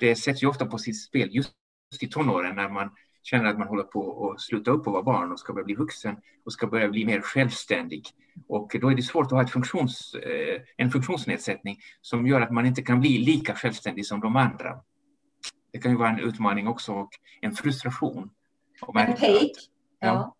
det 0.00 0.16
sätts 0.16 0.42
ju 0.42 0.46
ofta 0.46 0.66
på 0.66 0.78
sitt 0.78 1.02
spel 1.02 1.28
just 1.32 1.52
i 2.00 2.08
tonåren 2.08 2.56
när 2.56 2.68
man 2.68 2.90
känner 3.22 3.44
att 3.44 3.58
man 3.58 3.68
håller 3.68 3.82
på 3.82 4.30
att 4.30 4.40
sluta 4.40 4.70
upp 4.70 4.86
och 4.86 4.92
vara 4.92 5.02
barn 5.02 5.32
och 5.32 5.40
ska 5.40 5.52
börja 5.52 5.64
bli 5.64 5.74
vuxen 5.74 6.16
och 6.44 6.52
ska 6.52 6.66
börja 6.66 6.88
bli 6.88 7.04
mer 7.04 7.20
självständig. 7.20 8.06
Och 8.48 8.76
då 8.80 8.90
är 8.90 8.94
det 8.94 9.02
svårt 9.02 9.26
att 9.26 9.32
ha 9.32 9.46
funktions, 9.46 10.14
eh, 10.14 10.62
en 10.76 10.90
funktionsnedsättning 10.90 11.78
som 12.00 12.26
gör 12.26 12.40
att 12.40 12.50
man 12.50 12.66
inte 12.66 12.82
kan 12.82 13.00
bli 13.00 13.18
lika 13.18 13.54
självständig 13.54 14.06
som 14.06 14.20
de 14.20 14.36
andra. 14.36 14.80
Det 15.72 15.78
kan 15.78 15.90
ju 15.90 15.98
vara 15.98 16.10
en 16.10 16.20
utmaning 16.20 16.68
också 16.68 16.92
och 16.92 17.10
en 17.40 17.52
frustration. 17.52 18.30
En 18.94 19.16
take. 19.16 19.50
Ja. 20.00 20.36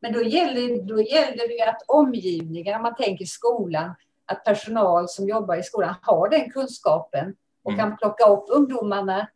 Men 0.00 0.12
då 0.12 0.22
gäller, 0.22 0.82
då 0.82 1.02
gäller 1.02 1.48
det 1.48 1.70
att 1.70 1.82
omgivningen, 1.86 2.76
om 2.76 2.82
man 2.82 2.94
tänker 2.94 3.24
skolan, 3.24 3.94
att 4.26 4.44
personal 4.44 5.08
som 5.08 5.28
jobbar 5.28 5.56
i 5.56 5.62
skolan 5.62 5.94
har 6.02 6.28
den 6.28 6.50
kunskapen 6.50 7.34
och 7.62 7.72
mm. 7.72 7.84
kan 7.84 7.96
plocka 7.96 8.24
upp 8.24 8.44
ungdomarna 8.48 9.28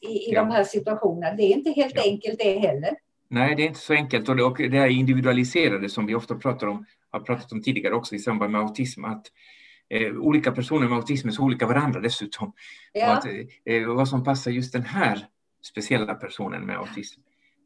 i, 0.00 0.08
i 0.08 0.32
ja. 0.32 0.40
de 0.40 0.50
här 0.50 0.64
situationerna. 0.64 1.36
Det 1.36 1.42
är 1.42 1.56
inte 1.56 1.70
helt 1.70 1.94
ja. 1.96 2.02
enkelt 2.04 2.38
det 2.38 2.58
heller. 2.58 2.96
Nej, 3.28 3.54
det 3.56 3.62
är 3.62 3.66
inte 3.66 3.80
så 3.80 3.92
enkelt 3.92 4.28
och 4.28 4.36
det, 4.36 4.42
och 4.42 4.56
det 4.56 4.78
är 4.78 4.86
individualiserade 4.86 5.88
som 5.88 6.06
vi 6.06 6.14
ofta 6.14 6.34
pratar 6.34 6.66
om, 6.66 6.86
har 7.10 7.20
pratat 7.20 7.52
om 7.52 7.62
tidigare 7.62 7.94
också 7.94 8.14
i 8.14 8.18
samband 8.18 8.52
med 8.52 8.60
autism, 8.60 9.04
att 9.04 9.26
eh, 9.88 10.12
olika 10.16 10.52
personer 10.52 10.88
med 10.88 10.96
autism 10.96 11.28
är 11.28 11.32
så 11.32 11.42
olika 11.42 11.66
varandra 11.66 12.00
dessutom. 12.00 12.52
Ja. 12.92 13.06
Att, 13.06 13.26
eh, 13.64 13.86
vad 13.86 14.08
som 14.08 14.24
passar 14.24 14.50
just 14.50 14.72
den 14.72 14.82
här 14.82 15.26
speciella 15.62 16.14
personen 16.14 16.66
med 16.66 16.78
autism. 16.78 17.20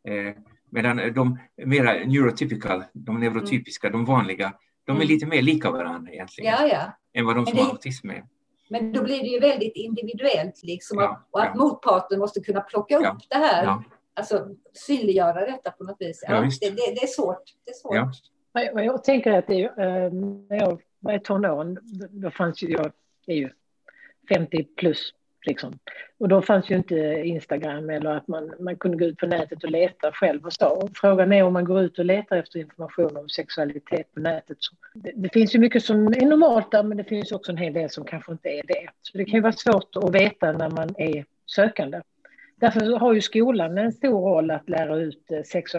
Eh, 0.09 0.35
Medan 0.75 1.15
de 1.15 1.39
mera 1.57 1.93
neurotypical, 1.93 2.85
de 2.93 3.21
neurotypiska, 3.21 3.89
mm. 3.89 3.99
de 3.99 4.13
vanliga, 4.13 4.53
de 4.85 4.93
är 4.93 4.97
mm. 4.97 5.09
lite 5.09 5.27
mer 5.27 5.43
lika 5.43 5.71
varandra 5.71 6.13
egentligen. 6.13 6.53
Ja, 6.53 6.67
ja. 6.67 6.99
Än 7.13 7.27
vad 7.27 7.37
de 7.37 7.47
som 7.47 7.57
det, 7.57 7.63
har 7.63 7.71
autism 7.71 8.11
är. 8.11 8.25
Men 8.69 8.93
då 8.93 9.03
blir 9.03 9.21
det 9.21 9.29
ju 9.29 9.41
väldigt 9.41 9.77
individuellt 9.77 10.61
liksom. 10.63 10.99
Ja, 10.99 11.27
och 11.31 11.43
att 11.43 11.51
ja. 11.55 11.61
motparten 11.65 12.19
måste 12.19 12.41
kunna 12.41 12.61
plocka 12.61 12.99
upp 12.99 13.19
det 13.31 13.37
här. 13.37 13.83
Alltså 14.15 14.49
synliggöra 14.73 15.47
detta 15.47 15.71
på 15.71 15.85
något 15.85 15.97
vis. 15.99 16.25
Ja, 16.29 16.41
det, 16.41 16.71
det, 16.71 16.77
det, 16.77 17.03
är 17.03 17.07
svårt. 17.07 17.43
Det 17.65 17.71
är 17.71 17.75
svårt. 17.75 18.17
Jag, 18.53 18.85
jag 18.85 19.05
tänker 19.05 19.33
att 19.33 19.47
det 19.47 19.65
är, 19.65 20.11
när 20.49 20.57
jag 20.57 20.83
var 21.01 21.13
i 21.13 21.21
tonåren, 21.21 21.79
då 22.11 22.31
fanns 22.31 22.63
ju, 22.63 22.71
jag 22.71 22.93
är 23.27 23.35
ju 23.35 23.51
50 24.29 24.65
plus 24.65 25.13
Liksom. 25.47 25.79
Och 26.19 26.29
då 26.29 26.43
fanns 26.43 26.71
ju 26.71 26.77
inte 26.77 26.95
Instagram 27.25 27.91
eller 27.91 28.11
att 28.11 28.29
man, 28.29 28.55
man 28.61 28.77
kunde 28.77 28.97
gå 28.97 29.05
ut 29.05 29.19
på 29.19 29.27
nätet 29.27 29.65
och 29.65 29.71
leta 29.71 30.13
själv 30.13 30.45
och 30.45 30.53
så. 30.53 30.89
frågan 30.95 31.33
är 31.33 31.43
om 31.43 31.53
man 31.53 31.65
går 31.65 31.81
ut 31.81 31.99
och 31.99 32.05
letar 32.05 32.37
efter 32.37 32.59
information 32.59 33.17
om 33.17 33.29
sexualitet 33.29 34.15
på 34.15 34.21
nätet. 34.21 34.57
Så 34.61 34.75
det, 34.95 35.13
det, 35.15 35.29
finns 35.33 35.55
ju 35.55 35.59
mycket 35.59 35.83
som 35.83 36.07
är 36.07 36.27
normalt 36.27 36.71
där 36.71 36.83
men 36.83 36.97
det 36.97 37.05
finns 37.05 37.33
också 37.33 37.53
en 37.53 37.59
hel 37.59 37.73
del 37.73 37.91
som 37.91 38.05
kanske 38.05 38.33
inte 38.33 38.49
är 38.49 38.63
det. 38.67 38.89
Så 39.03 39.19
det 39.19 39.25
kan 39.25 39.35
ju 39.35 39.41
vara 39.41 39.53
svårt 39.53 39.97
att 39.97 40.15
veta 40.15 40.53
när 40.53 40.71
man 40.71 40.95
är 40.99 41.25
sökande. 41.47 42.01
Därför 42.57 42.99
har 42.99 43.15
ju 43.15 43.21
skolan 43.21 43.79
en 43.79 43.93
stor 43.93 44.21
roll 44.21 44.51
att 44.51 44.69
lära 44.69 44.97
ut 44.97 45.31
eh, 45.31 45.43
sexu 45.43 45.79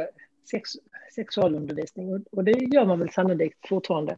sex, 0.51 0.69
sexualundervisning 1.15 2.25
och 2.31 2.43
det 2.43 2.51
gör 2.51 2.86
man 2.86 3.00
väl 3.00 3.10
sannolikt 3.10 3.67
fortfarande. 3.67 4.17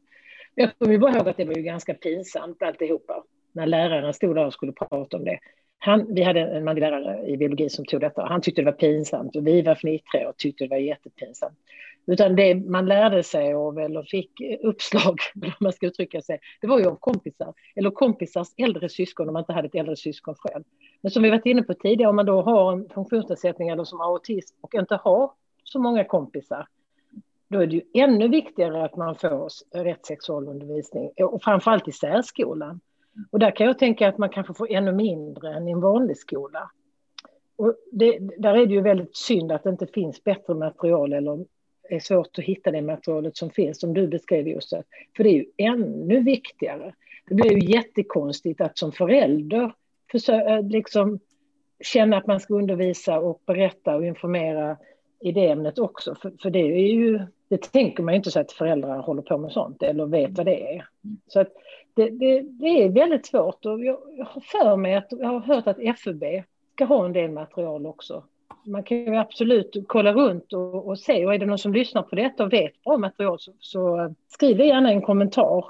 Jag 0.56 0.78
kommer 0.78 0.98
bara 0.98 1.18
ihåg 1.18 1.30
att 1.30 1.38
det 1.38 1.46
var 1.46 1.54
ju 1.54 1.62
ganska 1.62 1.94
pinsamt 1.94 2.62
alltihopa 2.62 3.24
när 3.58 3.66
läraren 3.66 4.14
stod 4.14 4.36
där 4.36 4.46
och 4.46 4.54
skulle 4.54 4.72
prata 4.72 5.18
om 5.18 5.24
det. 5.24 5.40
Han, 5.80 6.14
vi 6.14 6.24
hade 6.24 6.40
en 6.40 6.64
manlig 6.64 6.82
lärare 6.82 7.28
i 7.28 7.38
biologi 7.38 7.70
som 7.70 7.86
tog 7.86 8.02
detta 8.02 8.26
han 8.26 8.42
tyckte 8.42 8.62
det 8.62 8.66
var 8.66 8.72
pinsamt 8.72 9.36
och 9.36 9.48
vi 9.48 9.62
var 9.62 9.76
fnittriga 9.76 10.30
och 10.30 10.38
tyckte 10.38 10.64
det 10.64 10.70
var 10.70 10.78
jättepinsamt. 10.78 11.58
Utan 12.06 12.36
det 12.36 12.56
man 12.56 12.86
lärde 12.86 13.24
sig 13.24 13.56
och 13.56 13.82
eller 13.82 14.04
fick 14.04 14.32
uppslag, 14.64 15.20
om 15.36 15.52
man 15.60 15.74
ska 15.74 15.88
uttrycka 15.88 16.22
sig, 16.22 16.40
det 16.62 16.68
var 16.68 16.80
ju 16.80 16.86
av 16.86 16.96
kompisar 16.96 17.54
eller 17.76 17.90
kompisars 17.90 18.48
äldre 18.58 18.90
syskon 18.90 19.28
om 19.28 19.34
man 19.34 19.42
inte 19.42 19.54
hade 19.54 19.68
ett 19.68 19.76
äldre 19.76 19.96
syskon 19.96 20.36
själv. 20.38 20.64
Men 21.02 21.12
som 21.12 21.24
vi 21.24 21.30
varit 21.30 21.46
inne 21.46 21.64
på 21.64 21.74
tidigare, 21.74 22.10
om 22.10 22.16
man 22.16 22.26
då 22.26 22.42
har 22.42 22.74
en 22.74 22.90
funktionsnedsättning 22.90 23.70
eller 23.70 23.84
som 23.84 24.00
har 24.00 24.08
autism 24.08 24.56
och 24.62 24.76
inte 24.76 24.96
har 24.96 25.32
så 25.64 25.80
många 25.80 26.04
kompisar, 26.04 26.68
då 27.50 27.60
är 27.60 27.68
det 27.68 27.76
ju 27.76 27.82
ännu 27.94 28.28
viktigare 28.28 28.86
att 28.86 28.96
man 28.96 29.16
får 29.16 29.50
rätt 29.84 30.06
sexualundervisning 30.06 31.12
och 31.18 31.44
framförallt 31.44 31.88
i 31.88 31.92
särskolan. 31.92 32.80
Och 33.32 33.40
där 33.40 33.52
kan 33.52 33.68
jag 33.68 33.80
tänka 33.80 34.10
att 34.10 34.18
man 34.18 34.30
kanske 34.30 34.54
får 34.54 34.72
ännu 34.72 34.92
mindre 34.92 35.54
än 35.54 35.68
i 35.68 35.72
en 35.72 35.82
vanlig 35.82 36.18
skola. 36.18 36.72
Och 37.56 37.76
det, 37.92 38.20
där 38.38 38.54
är 38.54 38.66
det 38.66 38.74
ju 38.74 38.82
väldigt 38.82 39.18
synd 39.18 39.52
att 39.52 39.64
det 39.64 39.70
inte 39.70 39.88
finns 39.88 40.24
bättre 40.24 40.54
material 40.54 41.14
eller 41.14 41.46
är 41.90 42.00
svårt 42.00 42.40
att 42.40 42.46
hitta 42.46 42.72
det 42.72 42.82
materialet 42.82 43.38
som 43.38 43.50
finns, 43.50 43.80
som 43.80 43.94
du 43.94 44.08
beskrev 44.08 44.48
Josef. 44.48 44.86
För 45.18 45.24
det 45.24 45.30
är 45.30 45.34
ju 45.34 45.46
ännu 45.58 46.20
viktigare. 46.24 46.94
Det 47.28 47.36
blir 47.36 47.52
ju 47.52 47.74
jättekonstigt 47.74 48.62
att 48.62 48.78
som 48.78 48.92
förälder 48.92 49.74
försöka, 50.12 50.58
eh, 50.58 50.68
liksom, 50.68 51.20
känna 51.84 52.18
att 52.18 52.28
man 52.28 52.40
ska 52.40 52.54
undervisa 52.54 53.20
och 53.20 53.42
berätta 53.46 53.96
och 53.96 54.06
informera 54.06 54.78
i 55.20 55.32
det 55.32 55.48
ämnet 55.48 55.80
också. 55.80 56.16
För, 56.16 56.34
för 56.42 56.50
det 56.50 56.60
är 56.60 56.94
ju, 56.94 57.20
det 57.50 57.72
tänker 57.72 58.04
man 58.04 58.14
ju 58.14 58.18
inte 58.18 58.32
så 58.32 58.40
att 58.40 58.52
föräldrar 58.52 58.98
håller 58.98 59.22
på 59.22 59.38
med 59.38 59.52
sånt 59.52 59.84
eller 59.84 60.06
vet 60.06 60.38
vad 60.38 60.46
det 60.46 60.76
är. 60.76 60.88
Så 61.28 61.40
att 61.40 61.54
det, 61.94 62.10
det, 62.10 62.42
det, 62.42 62.84
är 62.84 62.90
väldigt 62.90 63.26
svårt 63.26 63.66
och 63.66 63.86
jag, 63.86 63.98
jag 64.18 64.26
har 64.26 64.42
för 64.42 64.76
mig 64.76 64.96
att 64.96 65.08
jag 65.10 65.28
har 65.28 65.40
hört 65.40 65.68
att 65.68 66.00
FUB 66.00 66.24
ska 66.74 66.86
ha 66.86 67.06
en 67.06 67.14
del 67.14 67.32
material 67.32 67.86
också. 67.86 68.24
Man 68.66 68.84
kan 68.84 68.98
ju 68.98 69.16
absolut 69.16 69.76
kolla 69.88 70.14
runt 70.14 70.54
och, 70.54 70.88
och 70.88 71.00
se 71.00 71.26
och 71.26 71.34
är 71.34 71.40
det 71.40 71.46
någon 71.46 71.58
som 71.58 71.74
lyssnar 71.74 72.02
på 72.04 72.16
detta 72.16 72.44
och 72.44 72.54
vet 72.54 72.84
bra 72.84 72.98
material 72.98 73.40
så, 73.40 73.52
så 73.60 74.16
skriv 74.28 74.60
gärna 74.60 74.92
en 74.92 75.02
kommentar 75.02 75.66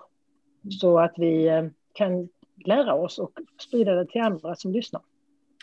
så 0.79 0.99
att 0.99 1.13
vi 1.17 1.47
eh, 1.47 1.65
kan 1.93 2.29
lära 2.65 2.93
oss 2.93 3.19
och 3.19 3.31
sprida 3.61 3.93
det 3.93 4.05
till 4.05 4.21
andra 4.21 4.55
som 4.55 4.71
lyssnar. 4.71 5.01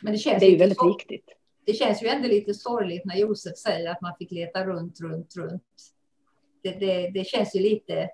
Men 0.02 0.12
det, 0.12 0.18
känns 0.18 0.40
det 0.40 0.46
är 0.46 0.50
ju 0.50 0.56
väldigt 0.56 0.86
viktigt. 0.86 1.24
Det 1.66 1.72
känns 1.72 2.02
ju 2.02 2.08
ändå 2.08 2.28
lite 2.28 2.54
sorgligt 2.54 3.04
när 3.04 3.16
Josef 3.16 3.56
säger 3.56 3.90
att 3.90 4.00
man 4.00 4.12
fick 4.18 4.30
leta 4.30 4.66
runt, 4.66 5.00
runt, 5.00 5.36
runt. 5.36 5.62
Det, 6.64 6.80
det, 6.80 7.10
det 7.14 7.26
känns 7.26 7.56
ju 7.56 7.60
lite 7.60 8.08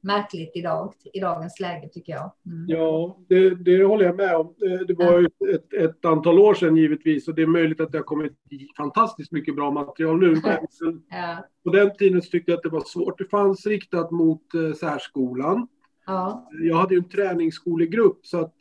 märkligt 0.00 0.52
idag, 0.54 0.92
i 1.12 1.20
dagens 1.20 1.60
läge 1.60 1.88
tycker 1.88 2.12
jag. 2.12 2.32
Mm. 2.46 2.64
Ja, 2.68 3.18
det, 3.28 3.54
det, 3.54 3.84
håller 3.84 4.04
jag 4.04 4.16
med 4.16 4.36
om. 4.36 4.54
Det 4.86 4.94
var 4.94 5.18
ju 5.18 5.54
ett, 5.54 5.74
ett, 5.74 6.04
antal 6.04 6.38
år 6.38 6.54
sedan 6.54 6.76
givetvis 6.76 7.28
och 7.28 7.34
det 7.34 7.42
är 7.42 7.46
möjligt 7.46 7.80
att 7.80 7.92
det 7.92 7.98
har 7.98 8.04
kommit 8.04 8.32
fantastiskt 8.76 9.32
mycket 9.32 9.56
bra 9.56 9.70
material 9.70 10.18
nu. 10.18 10.30
Men 10.30 10.58
ja. 11.10 11.44
På 11.64 11.70
den 11.70 11.96
tiden 11.96 12.20
tyckte 12.20 12.50
jag 12.50 12.56
att 12.56 12.62
det 12.62 12.68
var 12.68 12.84
svårt. 12.86 13.18
Det 13.18 13.24
fanns 13.24 13.66
riktat 13.66 14.10
mot 14.10 14.54
eh, 14.54 14.72
särskolan. 14.72 15.68
Ja. 16.06 16.48
Jag 16.62 16.76
hade 16.76 16.94
ju 16.94 16.98
en 16.98 17.08
träningsskolegrupp 17.08 18.26
så 18.26 18.40
att 18.40 18.54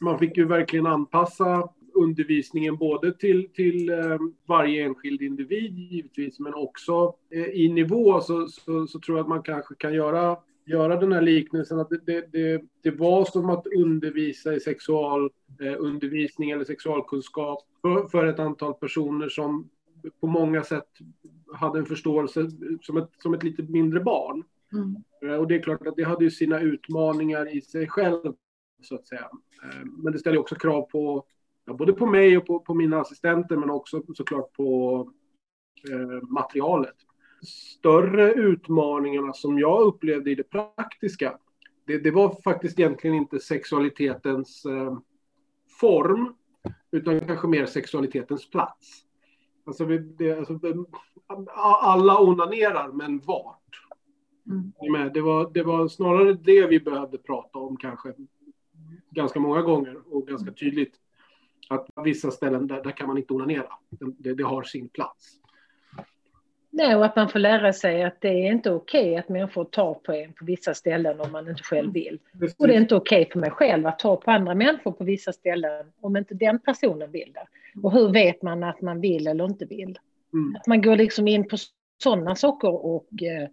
man 0.00 0.18
fick 0.18 0.36
ju 0.36 0.44
verkligen 0.44 0.86
anpassa 0.86 1.68
undervisningen 1.96 2.76
både 2.76 3.12
till, 3.12 3.48
till 3.54 3.88
eh, 3.88 4.18
varje 4.46 4.84
enskild 4.84 5.22
individ 5.22 5.78
givetvis 5.78 6.40
men 6.40 6.54
också 6.54 7.14
eh, 7.30 7.44
i 7.44 7.68
nivå 7.68 8.20
så, 8.20 8.48
så, 8.48 8.86
så, 8.86 9.00
tror 9.00 9.18
jag 9.18 9.24
att 9.24 9.28
man 9.28 9.42
kanske 9.42 9.74
kan 9.74 9.94
göra 9.94 10.36
göra 10.66 11.00
den 11.00 11.12
här 11.12 11.22
liknelsen 11.22 11.78
att 11.78 11.90
det, 11.90 12.32
det, 12.32 12.62
det 12.82 12.90
var 12.90 13.24
som 13.24 13.50
att 13.50 13.66
undervisa 13.66 14.54
i 14.54 14.60
sexualundervisning 14.60 16.50
eller 16.50 16.64
sexualkunskap 16.64 17.66
för, 17.82 18.08
för 18.08 18.26
ett 18.26 18.38
antal 18.38 18.74
personer 18.74 19.28
som 19.28 19.68
på 20.20 20.26
många 20.26 20.62
sätt 20.62 20.88
hade 21.52 21.78
en 21.78 21.86
förståelse 21.86 22.50
som 22.82 22.96
ett, 22.96 23.10
som 23.18 23.34
ett 23.34 23.42
lite 23.42 23.62
mindre 23.62 24.00
barn. 24.00 24.44
Mm. 24.72 24.96
Eh, 25.22 25.40
och 25.40 25.48
det 25.48 25.54
är 25.54 25.62
klart 25.62 25.86
att 25.86 25.96
det 25.96 26.04
hade 26.04 26.24
ju 26.24 26.30
sina 26.30 26.60
utmaningar 26.60 27.56
i 27.56 27.60
sig 27.60 27.88
själv, 27.88 28.34
så 28.82 28.94
att 28.94 29.06
säga. 29.06 29.30
Eh, 29.62 29.84
men 29.84 30.12
det 30.12 30.18
ställer 30.18 30.38
också 30.38 30.54
krav 30.54 30.82
på, 30.82 31.24
ja, 31.66 31.74
både 31.74 31.92
på 31.92 32.06
mig 32.06 32.38
och 32.38 32.46
på, 32.46 32.60
på 32.60 32.74
mina 32.74 33.00
assistenter, 33.00 33.56
men 33.56 33.70
också 33.70 34.02
såklart 34.14 34.52
på 34.52 34.98
eh, 35.90 36.28
materialet 36.28 36.96
större 37.46 38.32
utmaningarna 38.32 39.32
som 39.32 39.58
jag 39.58 39.82
upplevde 39.82 40.30
i 40.30 40.34
det 40.34 40.50
praktiska, 40.50 41.38
det, 41.86 41.98
det 41.98 42.10
var 42.10 42.42
faktiskt 42.42 42.78
egentligen 42.78 43.16
inte 43.16 43.38
sexualitetens 43.38 44.64
eh, 44.64 44.98
form, 45.80 46.34
utan 46.90 47.20
kanske 47.20 47.48
mer 47.48 47.66
sexualitetens 47.66 48.50
plats. 48.50 49.02
Alltså, 49.64 49.84
det, 49.86 50.38
alltså, 50.38 50.58
alla 51.54 52.20
onanerar, 52.20 52.92
men 52.92 53.18
vart? 53.18 53.62
Mm. 54.46 55.12
Det, 55.12 55.20
var, 55.20 55.50
det 55.54 55.62
var 55.62 55.88
snarare 55.88 56.32
det 56.32 56.66
vi 56.66 56.80
behövde 56.80 57.18
prata 57.18 57.58
om 57.58 57.76
kanske 57.76 58.12
ganska 59.10 59.40
många 59.40 59.62
gånger 59.62 59.96
och 60.10 60.26
ganska 60.26 60.52
tydligt. 60.52 60.94
Att 61.68 61.86
vissa 62.04 62.30
ställen 62.30 62.66
där, 62.66 62.82
där 62.82 62.90
kan 62.90 63.06
man 63.06 63.18
inte 63.18 63.32
onanera. 63.32 63.68
Det, 64.18 64.34
det 64.34 64.42
har 64.42 64.62
sin 64.62 64.88
plats. 64.88 65.40
Nej, 66.70 66.96
och 66.96 67.04
att 67.04 67.16
man 67.16 67.28
får 67.28 67.38
lära 67.38 67.72
sig 67.72 68.02
att 68.02 68.20
det 68.20 68.28
är 68.28 68.52
inte 68.52 68.70
okej 68.70 69.10
okay 69.10 69.16
att 69.16 69.28
människor 69.28 69.64
tar 69.64 69.94
på 69.94 70.12
en 70.12 70.32
på 70.32 70.44
vissa 70.44 70.74
ställen 70.74 71.20
om 71.20 71.32
man 71.32 71.48
inte 71.48 71.62
själv 71.62 71.92
vill. 71.92 72.18
Precis. 72.40 72.56
Och 72.58 72.66
det 72.66 72.74
är 72.74 72.80
inte 72.80 72.94
okej 72.94 73.22
okay 73.22 73.32
för 73.32 73.40
mig 73.40 73.50
själv 73.50 73.86
att 73.86 73.98
ta 73.98 74.16
på 74.16 74.30
andra 74.30 74.54
människor 74.54 74.92
på 74.92 75.04
vissa 75.04 75.32
ställen 75.32 75.86
om 76.00 76.16
inte 76.16 76.34
den 76.34 76.58
personen 76.58 77.10
vill 77.10 77.32
det. 77.34 77.46
Och 77.82 77.92
hur 77.92 78.12
vet 78.12 78.42
man 78.42 78.62
att 78.62 78.80
man 78.80 79.00
vill 79.00 79.26
eller 79.26 79.44
inte 79.44 79.64
vill? 79.64 79.98
Mm. 80.32 80.56
Att 80.56 80.66
man 80.66 80.82
går 80.82 80.96
liksom 80.96 81.28
in 81.28 81.48
på 81.48 81.56
sådana 82.02 82.34
saker 82.34 82.86
och 82.86 83.22
eh, 83.22 83.48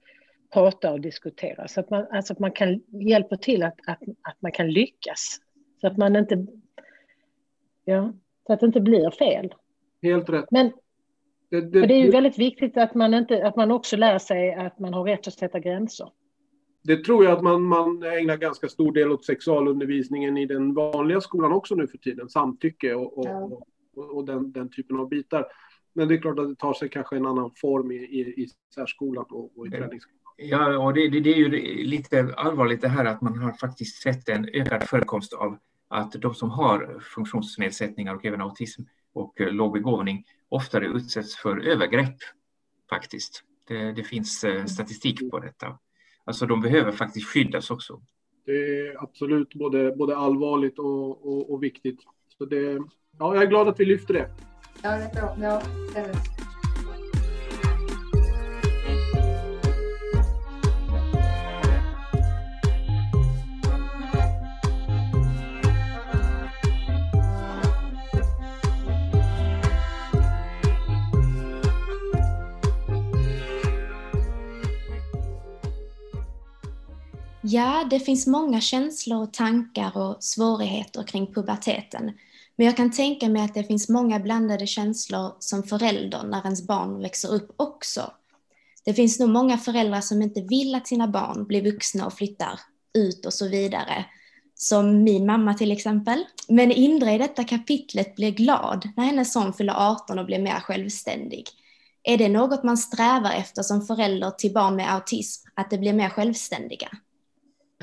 pratar 0.53 0.91
och 0.91 1.01
diskuterar. 1.01 1.67
Så 1.67 1.79
att 1.79 1.89
man, 1.89 2.05
alltså 2.12 2.34
att 2.34 2.39
man 2.39 2.51
kan 2.51 2.82
hjälpa 2.88 3.38
till 3.38 3.63
att, 3.63 3.77
att, 3.88 4.01
att 4.01 4.41
man 4.41 4.51
kan 4.51 4.72
lyckas. 4.72 5.39
Så 5.82 5.88
att 5.88 5.98
man 5.98 6.15
inte... 6.15 6.48
Ja, 7.86 8.13
så 8.48 8.54
att 8.54 8.60
det 8.60 8.66
inte 8.66 8.82
blir 8.82 9.12
fel. 9.12 9.54
Helt 10.02 10.30
rätt. 10.30 10.52
Men 10.52 10.72
det, 11.50 11.62
det, 11.62 11.88
det 11.88 11.94
är 11.94 12.04
ju 12.04 12.12
väldigt 12.12 12.40
viktigt 12.40 12.78
att 12.78 12.96
man, 12.96 13.13
inte, 13.13 13.48
att 13.48 13.56
man 13.56 13.72
också 13.72 13.98
lär 13.98 14.20
sig 14.20 14.54
att 14.54 14.80
man 14.80 14.94
har 14.94 15.04
rätt 15.04 15.28
att 15.28 15.34
sätta 15.34 15.60
gränser. 15.60 16.10
Det 16.84 17.04
tror 17.04 17.25
jag 17.25 17.34
att 17.34 17.44
man, 17.44 17.62
man 17.62 18.04
ägnar 18.04 18.38
ganska 18.38 18.68
stor 18.68 18.92
del 18.92 19.12
åt 19.12 19.25
sexualundervisningen 19.25 20.38
i 20.38 20.46
den 20.46 20.74
vanliga 20.74 21.22
skolan 21.22 21.52
också 21.52 21.75
nu 21.75 21.88
för 21.88 21.98
tiden. 21.98 22.30
Samtycke 22.30 22.94
och, 22.94 23.18
och, 23.18 23.25
ja. 23.25 23.50
och, 23.96 24.16
och 24.16 24.25
den, 24.25 24.52
den, 24.52 24.70
typen 24.70 25.00
av 25.00 25.10
bitar. 25.10 25.46
Men 25.94 26.08
det 26.08 26.13
är 26.13 26.22
klart 26.22 26.40
att 26.40 26.50
det 26.50 26.56
tar 26.56 26.74
sig 26.74 26.90
kanske 26.90 27.16
en 27.16 27.25
annan 27.25 27.52
form 27.62 27.92
i, 27.92 27.96
i, 27.96 28.20
i 28.44 28.48
särskolan 28.75 29.25
och, 29.30 29.58
och 29.58 29.68
i 29.68 29.70
träningsskolan. 29.70 30.20
Ja, 30.38 30.78
och 30.78 30.94
det, 30.94 31.10
det, 31.10 31.20
det, 31.20 31.34
är 31.34 31.38
ju 31.38 31.50
lite 31.84 32.34
allvarligt 32.38 32.82
det 32.82 32.88
här 32.88 33.06
att 33.06 33.22
man 33.22 33.38
har 33.38 33.52
faktiskt 33.52 34.02
sett 34.02 34.30
en 34.30 34.50
ökad 34.54 34.84
förekomst 34.84 35.34
av 35.34 35.58
att 35.93 36.12
de 36.12 36.33
som 36.33 36.50
har 36.50 37.00
funktionsnedsättningar 37.15 38.15
och 38.15 38.25
även 38.25 38.41
autism 38.41 38.81
och 39.13 39.33
låg 39.38 39.73
begåvning 39.73 40.25
oftare 40.50 40.85
utsätts 40.85 41.35
för 41.35 41.67
övergrepp 41.67 42.17
faktiskt. 42.89 43.43
Det, 43.67 43.91
det 43.91 44.03
finns 44.03 44.43
eh, 44.43 44.65
statistik 44.65 45.31
på 45.31 45.39
detta. 45.39 45.79
Alltså 46.23 46.45
de 46.45 46.62
behöver 46.62 46.91
faktiskt 46.91 47.27
skyddas 47.27 47.71
också. 47.71 48.01
Det 48.45 48.51
är 48.51 49.03
absolut 49.03 49.53
både, 49.53 49.95
både 49.95 50.17
allvarligt 50.17 50.79
och, 50.79 51.27
och, 51.27 51.53
och 51.53 51.63
viktigt. 51.63 52.00
Så 52.38 52.45
det, 52.45 52.79
ja, 53.19 53.35
jag 53.35 53.43
är 53.43 53.47
glad 53.47 53.67
att 53.67 53.79
vi 53.79 53.85
lyfter 53.85 54.13
det. 54.13 54.29
Ja, 54.83 54.89
det 54.89 55.03
är 55.03 55.13
bra. 55.13 55.35
Ja, 55.39 55.62
det 55.93 56.00
är 56.00 56.42
Ja, 77.53 77.88
det 77.89 78.00
finns 78.00 78.27
många 78.27 78.62
känslor 78.62 79.22
och 79.22 79.33
tankar 79.33 79.98
och 79.98 80.24
svårigheter 80.24 81.03
kring 81.03 81.33
puberteten. 81.33 82.12
Men 82.55 82.65
jag 82.65 82.77
kan 82.77 82.91
tänka 82.91 83.29
mig 83.29 83.41
att 83.41 83.53
det 83.53 83.63
finns 83.63 83.89
många 83.89 84.19
blandade 84.19 84.67
känslor 84.67 85.36
som 85.39 85.63
förälder 85.63 86.24
när 86.24 86.43
ens 86.43 86.67
barn 86.67 87.01
växer 87.01 87.33
upp 87.33 87.53
också. 87.57 88.12
Det 88.86 88.93
finns 88.93 89.19
nog 89.19 89.29
många 89.29 89.57
föräldrar 89.57 90.01
som 90.01 90.22
inte 90.22 90.41
vill 90.41 90.75
att 90.75 90.88
sina 90.88 91.07
barn 91.07 91.45
blir 91.45 91.63
vuxna 91.63 92.05
och 92.05 92.13
flyttar 92.13 92.60
ut 92.93 93.25
och 93.25 93.33
så 93.33 93.48
vidare. 93.48 94.05
Som 94.55 95.03
min 95.03 95.25
mamma 95.25 95.53
till 95.53 95.72
exempel. 95.72 96.25
Men 96.48 96.72
Indra 96.72 97.13
i 97.13 97.17
detta 97.17 97.43
kapitlet 97.43 98.15
blir 98.15 98.31
glad 98.31 98.89
när 98.98 99.03
hennes 99.03 99.33
son 99.33 99.53
fyller 99.53 99.91
18 99.91 100.19
och 100.19 100.25
blir 100.25 100.39
mer 100.39 100.60
självständig. 100.60 101.45
Är 102.04 102.17
det 102.17 102.30
något 102.30 102.63
man 102.63 102.78
strävar 102.78 103.32
efter 103.32 103.63
som 103.63 103.82
förälder 103.82 104.32
till 104.32 104.54
barn 104.54 104.75
med 104.75 104.93
autism, 104.93 105.49
att 105.54 105.69
de 105.69 105.78
blir 105.78 105.93
mer 105.93 106.10
självständiga? 106.10 106.89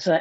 Så, 0.00 0.18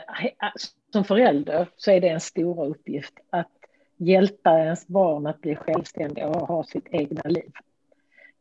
som 0.93 1.03
förälder 1.03 1.67
så 1.75 1.91
är 1.91 2.01
det 2.01 2.09
en 2.09 2.19
stor 2.19 2.65
uppgift 2.65 3.13
att 3.29 3.51
hjälpa 3.97 4.59
ens 4.59 4.87
barn 4.87 5.27
att 5.27 5.41
bli 5.41 5.55
självständiga 5.55 6.27
och 6.27 6.47
ha 6.47 6.63
sitt 6.63 6.87
egna 6.91 7.21
liv. 7.25 7.51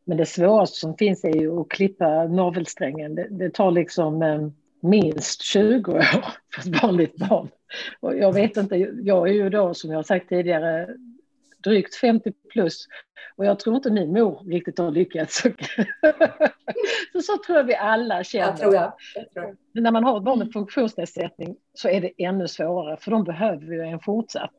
Men 0.03 0.17
det 0.17 0.25
svåraste 0.25 0.77
som 0.79 0.97
finns 0.97 1.23
är 1.23 1.35
ju 1.35 1.59
att 1.59 1.69
klippa 1.69 2.23
navelsträngen. 2.23 3.15
Det, 3.15 3.27
det 3.29 3.53
tar 3.53 3.71
liksom 3.71 4.21
eh, 4.21 4.47
minst 4.79 5.41
20 5.41 5.91
år 5.91 6.01
för 6.53 6.61
ett 6.61 6.83
vanligt 6.83 7.17
barn. 7.17 7.49
Och 7.99 8.17
jag 8.17 8.33
vet 8.33 8.57
inte, 8.57 8.75
jag 9.03 9.29
är 9.29 9.33
ju 9.33 9.49
då 9.49 9.73
som 9.73 9.91
jag 9.91 10.05
sagt 10.05 10.29
tidigare 10.29 10.89
drygt 11.63 11.95
50 11.95 12.31
plus 12.51 12.87
och 13.35 13.45
jag 13.45 13.59
tror 13.59 13.75
inte 13.75 13.91
min 13.91 14.13
mor 14.13 14.43
riktigt 14.51 14.77
har 14.77 14.91
lyckats. 14.91 15.41
så, 17.13 17.21
så 17.21 17.37
tror 17.45 17.57
jag 17.57 17.63
vi 17.63 17.75
alla 17.75 18.23
känner. 18.23 18.47
Jag 18.47 18.57
tror 18.57 18.75
jag. 18.75 18.93
jag 19.15 19.33
tror. 19.33 19.55
När 19.73 19.91
man 19.91 20.03
har 20.03 20.17
ett 20.17 20.23
barn 20.23 20.39
med 20.39 20.53
funktionsnedsättning 20.53 21.55
så 21.73 21.89
är 21.89 22.01
det 22.01 22.23
ännu 22.23 22.47
svårare 22.47 22.97
för 22.97 23.11
de 23.11 23.23
behöver 23.23 23.73
ju 23.73 23.81
en 23.81 23.99
fortsatt. 23.99 24.55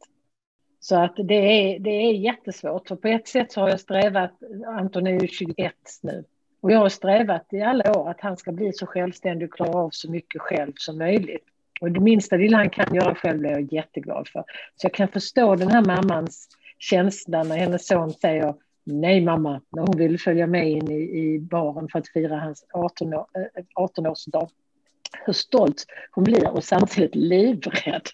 Så 0.81 0.97
att 0.97 1.15
det 1.17 1.35
är, 1.35 1.79
det 1.79 1.91
är 1.91 2.13
jättesvårt. 2.13 2.89
För 2.89 2.97
på 2.97 3.09
ett 3.09 3.29
sätt 3.29 3.53
så 3.53 3.61
har 3.61 3.69
jag 3.69 3.81
strävat, 3.81 4.33
Anton 4.67 5.07
är 5.07 5.21
ju 5.21 5.29
21 5.29 5.75
nu, 6.03 6.25
och 6.61 6.73
jag 6.73 6.79
har 6.79 6.89
strävat 6.89 7.47
i 7.53 7.63
alla 7.63 7.99
år 7.99 8.11
att 8.11 8.21
han 8.21 8.37
ska 8.37 8.53
bli 8.53 8.73
så 8.73 8.87
självständig 8.87 9.49
och 9.49 9.55
klara 9.55 9.79
av 9.79 9.91
så 9.93 10.11
mycket 10.11 10.41
själv 10.41 10.73
som 10.77 10.99
möjligt. 10.99 11.45
Och 11.81 11.91
det 11.91 12.01
minsta 12.01 12.37
lilla 12.37 12.57
han 12.57 12.71
kan 12.71 12.95
göra 12.95 13.15
själv 13.15 13.39
blir 13.39 13.51
jag 13.51 13.73
jätteglad 13.73 14.29
för. 14.29 14.45
Så 14.77 14.85
jag 14.85 14.95
kan 14.95 15.09
förstå 15.09 15.57
den 15.57 15.71
här 15.71 15.85
mammans 15.85 16.49
känsla 16.81 17.43
när 17.43 17.57
hennes 17.57 17.87
son 17.87 18.13
säger 18.13 18.55
nej 18.85 19.21
mamma, 19.21 19.61
när 19.71 19.83
hon 19.83 19.99
vill 19.99 20.21
följa 20.21 20.47
med 20.47 20.71
in 20.71 20.91
i, 20.91 21.19
i 21.21 21.39
baren 21.41 21.89
för 21.89 21.99
att 21.99 22.09
fira 22.09 22.37
hans 22.37 22.67
18-årsdag. 22.75 23.27
18 23.75 24.49
Hur 25.27 25.33
stolt 25.33 25.87
hon 26.11 26.25
blir 26.25 26.51
och 26.51 26.65
samtidigt 26.65 27.15
livrädd. 27.15 28.09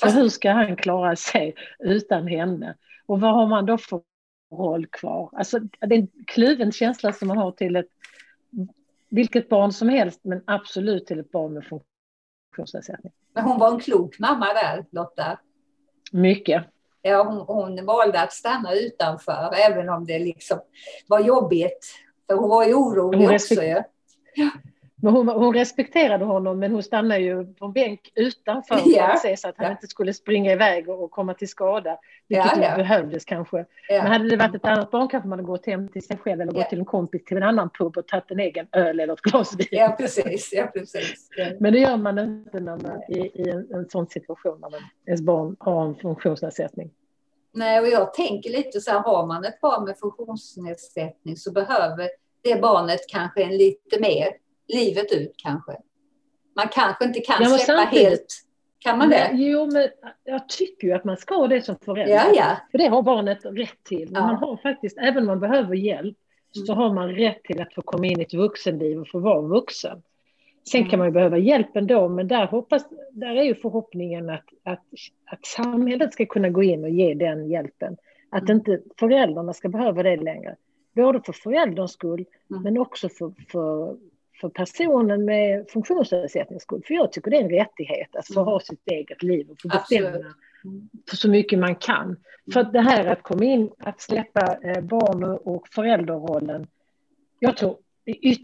För 0.00 0.10
hur 0.10 0.28
ska 0.28 0.50
han 0.50 0.76
klara 0.76 1.16
sig 1.16 1.54
utan 1.78 2.26
henne? 2.26 2.74
Och 3.06 3.20
vad 3.20 3.34
har 3.34 3.46
man 3.46 3.66
då 3.66 3.78
för 3.78 4.00
roll 4.52 4.86
kvar? 4.86 5.30
Alltså, 5.32 5.58
det 5.58 5.94
är 5.94 5.98
en 5.98 6.08
kluven 6.26 6.72
känsla 6.72 7.12
som 7.12 7.28
man 7.28 7.38
har 7.38 7.52
till 7.52 7.76
ett 7.76 7.88
vilket 9.10 9.48
barn 9.48 9.72
som 9.72 9.88
helst, 9.88 10.20
men 10.22 10.42
absolut 10.44 11.06
till 11.06 11.18
ett 11.18 11.30
barn 11.30 11.52
med 11.52 11.64
funktionsnedsättning. 11.64 13.12
Men 13.34 13.44
hon 13.44 13.58
var 13.58 13.72
en 13.72 13.80
klok 13.80 14.18
mamma 14.18 14.46
där, 14.46 14.84
Lotta. 14.90 15.38
Mycket. 16.12 16.64
Ja, 17.02 17.22
hon, 17.22 17.38
hon 17.38 17.86
valde 17.86 18.20
att 18.20 18.32
stanna 18.32 18.74
utanför, 18.74 19.54
även 19.66 19.88
om 19.88 20.06
det 20.06 20.18
liksom 20.18 20.60
var 21.08 21.20
jobbigt. 21.20 21.94
För 22.26 22.36
hon 22.36 22.48
var 22.48 22.64
ju 22.66 22.74
orolig 22.74 23.26
hon 23.26 23.34
också. 23.34 23.62
Ja. 23.64 23.82
Men 25.02 25.12
hon, 25.12 25.28
hon, 25.28 25.54
respekterade 25.54 26.24
honom, 26.24 26.58
men 26.58 26.72
hon 26.72 26.82
stannade 26.82 27.20
ju 27.20 27.54
på 27.54 27.64
en 27.64 27.72
bänk 27.72 28.12
utanför 28.14 28.76
för 28.76 29.00
att 29.02 29.20
se 29.20 29.36
så 29.36 29.48
att 29.48 29.54
han 29.56 29.66
ja. 29.66 29.72
inte 29.72 29.86
skulle 29.86 30.14
springa 30.14 30.52
iväg 30.52 30.88
och, 30.88 31.10
komma 31.10 31.34
till 31.34 31.48
skada, 31.48 31.98
vilket 32.28 32.56
ja. 32.56 32.76
behövdes 32.76 33.24
kanske. 33.24 33.64
Men 33.88 34.06
hade 34.06 34.28
det 34.28 34.36
varit 34.36 34.54
ett 34.54 34.64
annat 34.64 34.90
barn 34.90 35.08
kanske 35.08 35.28
man 35.28 35.38
hade 35.38 35.46
gått 35.46 35.66
hem 35.66 35.88
till 35.88 36.02
sig 36.02 36.16
själv 36.16 36.40
eller 36.40 36.52
gått 36.52 36.68
till 36.68 36.78
en 36.78 36.84
kompis 36.84 37.24
till 37.24 37.36
en 37.36 37.42
annan 37.42 37.70
pub 37.70 37.96
och 37.96 38.06
tagit 38.06 38.30
en 38.30 38.40
egen 38.40 38.66
öl 38.72 39.00
eller 39.00 39.12
ett 39.12 39.20
glas 39.20 39.56
vin. 39.58 39.66
Ja, 39.70 39.94
precis. 39.98 40.50
Ja, 40.52 40.66
precis. 40.66 41.28
Men 41.60 41.72
det 41.72 41.78
gör 41.78 41.96
man 41.96 42.18
inte 42.18 42.60
när 42.60 42.76
man, 42.76 43.02
i, 43.08 43.18
i 43.18 43.50
en, 43.50 43.74
en 43.74 43.88
sån 43.88 44.06
situation 44.06 44.58
när 44.60 44.70
man, 44.70 44.80
ens 45.06 45.22
barn 45.22 45.56
har 45.58 45.84
en 45.84 45.94
funktionsnedsättning. 45.94 46.90
Nej, 47.52 47.80
och 47.80 47.88
jag 47.88 48.14
tänker 48.14 48.50
lite 48.50 48.80
så 48.80 48.90
här, 48.90 49.00
har 49.00 49.26
man 49.26 49.44
ett 49.44 49.60
barn 49.60 49.84
med 49.84 49.98
funktionsnedsättning 49.98 51.36
så 51.36 51.52
behöver 51.52 52.08
det 52.42 52.60
barnet 52.60 53.00
kanske 53.08 53.42
en 53.42 53.56
lite 53.56 54.00
mer 54.00 54.28
livet 54.74 55.12
ut 55.12 55.34
kanske. 55.36 55.72
Man 56.56 56.68
kanske 56.68 57.04
inte 57.04 57.20
kan 57.20 57.36
ja, 57.42 57.58
släppa 57.58 57.80
helt. 57.82 58.44
Kan 58.78 58.98
man 58.98 59.08
det? 59.08 59.30
Jo, 59.32 59.70
men 59.72 59.88
jag 60.24 60.48
tycker 60.48 60.86
ju 60.88 60.92
att 60.94 61.04
man 61.04 61.16
ska 61.16 61.46
det 61.46 61.62
som 61.62 61.76
förälder. 61.76 62.14
Ja, 62.14 62.32
ja. 62.34 62.56
För 62.70 62.78
det 62.78 62.86
har 62.86 63.02
barnet 63.02 63.38
rätt 63.44 63.84
till. 63.84 64.10
Men 64.10 64.22
ja. 64.22 64.26
man 64.26 64.36
har 64.36 64.56
faktiskt, 64.56 64.98
även 64.98 65.18
om 65.18 65.26
man 65.26 65.40
behöver 65.40 65.74
hjälp, 65.74 66.16
så 66.66 66.74
har 66.74 66.94
man 66.94 67.08
rätt 67.08 67.42
till 67.42 67.60
att 67.60 67.74
få 67.74 67.82
komma 67.82 68.06
in 68.06 68.20
i 68.20 68.22
ett 68.22 68.34
vuxenliv 68.34 69.00
och 69.00 69.08
få 69.08 69.18
vara 69.18 69.40
vuxen. 69.40 70.02
Sen 70.70 70.88
kan 70.88 70.98
man 70.98 71.08
ju 71.08 71.12
behöva 71.12 71.38
hjälp 71.38 71.76
ändå, 71.76 72.08
men 72.08 72.28
där, 72.28 72.46
hoppas, 72.46 72.82
där 73.12 73.36
är 73.36 73.42
ju 73.42 73.54
förhoppningen 73.54 74.30
att, 74.30 74.44
att, 74.62 74.84
att 75.26 75.46
samhället 75.46 76.12
ska 76.12 76.26
kunna 76.26 76.48
gå 76.48 76.62
in 76.62 76.84
och 76.84 76.90
ge 76.90 77.14
den 77.14 77.50
hjälpen. 77.50 77.96
Att 78.30 78.42
mm. 78.42 78.56
inte 78.56 78.80
föräldrarna 78.98 79.52
ska 79.52 79.68
behöva 79.68 80.02
det 80.02 80.16
längre. 80.16 80.56
Både 80.92 81.20
för 81.22 81.32
förälderns 81.32 81.92
skull, 81.92 82.24
mm. 82.50 82.62
men 82.62 82.78
också 82.78 83.08
för, 83.08 83.32
för 83.52 83.96
för 84.40 84.48
personen 84.48 85.24
med 85.24 85.66
funktionsnedsättnings 85.68 86.62
skull. 86.62 86.82
För 86.86 86.94
jag 86.94 87.12
tycker 87.12 87.30
det 87.30 87.36
är 87.36 87.42
en 87.42 87.50
rättighet 87.50 88.16
att 88.16 88.26
få 88.26 88.40
mm. 88.40 88.44
ha 88.44 88.60
sitt 88.60 88.82
eget 88.86 89.22
liv 89.22 89.50
och 89.50 89.60
få 89.60 89.68
bestämma 89.68 90.08
mm. 90.08 90.88
så 91.12 91.30
mycket 91.30 91.58
man 91.58 91.74
kan. 91.74 92.16
För 92.52 92.60
att 92.60 92.72
det 92.72 92.80
här 92.80 93.06
att 93.06 93.22
komma 93.22 93.44
in, 93.44 93.70
att 93.78 94.00
släppa 94.00 94.56
eh, 94.62 94.80
barn 94.80 95.24
och 95.24 95.68
föräldrarollen. 95.68 96.66
Jag 97.38 97.56
tror, 97.56 97.76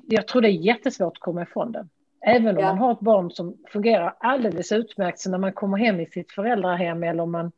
jag 0.07 0.29
tror 0.29 0.43
det 0.43 0.49
är 0.49 0.51
jättesvårt 0.51 1.13
att 1.13 1.21
komma 1.21 1.43
ifrån 1.43 1.73
den. 1.73 1.89
Även 2.27 2.57
om 2.57 2.63
ja. 2.63 2.69
man 2.69 2.79
har 2.79 2.93
ett 2.93 3.01
barn 3.01 3.31
som 3.31 3.57
fungerar 3.73 4.15
alldeles 4.21 4.73
utmärkt, 4.73 5.21
så 5.21 5.31
när 5.31 5.39
man 5.39 5.53
kommer 5.53 5.79
hem 5.79 6.01
i 6.01 6.07
sitt 6.07 6.33
föräldrahem 6.33 7.03
eller 7.03 7.23
om 7.23 7.33
man 7.33 7.53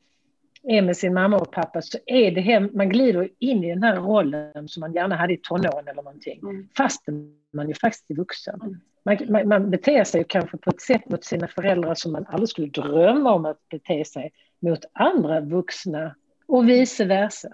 är 0.62 0.82
med 0.82 0.96
sin 0.96 1.14
mamma 1.14 1.36
och 1.36 1.50
pappa 1.50 1.82
så 1.82 1.98
är 2.06 2.30
det 2.30 2.40
hem, 2.40 2.70
man 2.74 2.88
glider 2.88 3.28
in 3.38 3.64
i 3.64 3.68
den 3.68 3.82
här 3.82 3.96
rollen 3.96 4.68
som 4.68 4.80
man 4.80 4.92
gärna 4.92 5.16
hade 5.16 5.32
i 5.32 5.36
tonåren 5.36 5.88
eller 5.88 6.02
någonting. 6.02 6.40
Mm. 6.42 6.68
Fast 6.76 7.04
man 7.52 7.70
är 7.70 7.74
faktiskt 7.74 8.18
vuxen. 8.18 8.60
Mm. 8.62 8.76
Man, 9.04 9.18
man, 9.28 9.48
man, 9.48 9.70
beter 9.70 10.04
sig 10.04 10.24
kanske 10.28 10.56
på 10.56 10.70
ett 10.70 10.80
sätt 10.80 11.08
mot 11.08 11.24
sina 11.24 11.48
föräldrar 11.48 11.94
som 11.94 12.12
man 12.12 12.26
aldrig 12.28 12.48
skulle 12.48 12.68
drömma 12.68 13.34
om 13.34 13.44
att 13.44 13.68
bete 13.68 14.04
sig 14.04 14.30
mot 14.60 14.78
andra 14.92 15.40
vuxna 15.40 16.14
och 16.46 16.68
vice 16.68 17.04
versa. 17.04 17.48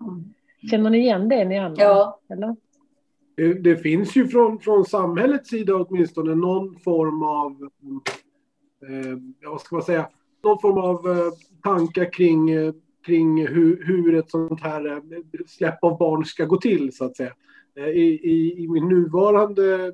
Mm. 0.00 0.34
Känner 0.70 0.90
ni 0.90 0.98
igen 0.98 1.28
det 1.28 1.44
ni 1.44 1.58
andra? 1.58 1.82
Ja. 1.82 2.20
Eller? 2.28 2.56
Det, 3.36 3.54
det, 3.54 3.76
finns 3.76 4.16
ju 4.16 4.28
från, 4.28 4.58
från 4.58 4.84
samhällets 4.84 5.50
sida 5.50 5.74
åtminstone 5.74 6.34
någon 6.34 6.78
form 6.78 7.22
av, 7.22 7.70
eh, 8.88 9.50
vad 9.50 9.60
ska 9.60 9.76
man 9.76 9.84
säga, 9.84 10.08
någon 10.44 10.58
form 10.58 10.78
av 10.78 11.10
eh, 11.10 11.32
tankar 11.62 12.12
kring, 12.12 12.50
eh, 12.50 12.72
kring 13.06 13.46
hur, 13.46 13.84
hur 13.84 14.14
ett 14.14 14.30
sånt 14.30 14.60
här 14.60 14.86
eh, 14.86 15.00
släpp 15.46 15.84
av 15.84 15.98
barn 15.98 16.24
ska 16.24 16.44
gå 16.44 16.56
till 16.56 16.92
så 16.92 17.04
att 17.04 17.16
säga. 17.16 17.32
Eh, 17.76 17.88
I, 17.88 18.20
i, 18.22 18.64
i 18.64 18.68
min 18.68 18.88
nuvarande 18.88 19.92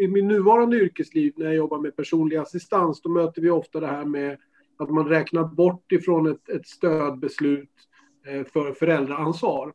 i 0.00 0.08
min 0.08 0.28
nuvarande 0.28 0.76
yrkesliv 0.76 1.32
när 1.36 1.46
jag 1.46 1.54
jobbar 1.54 1.78
med 1.78 1.96
personlig 1.96 2.36
assistans, 2.36 3.02
då 3.02 3.08
möter 3.08 3.42
vi 3.42 3.50
ofta 3.50 3.80
det 3.80 3.86
här 3.86 4.04
med 4.04 4.38
att 4.76 4.90
man 4.90 5.08
räknar 5.08 5.44
bort 5.44 5.92
ifrån 5.92 6.26
ett, 6.26 6.48
ett 6.48 6.66
stödbeslut 6.66 7.70
för 8.52 8.72
föräldraansvar. 8.72 9.72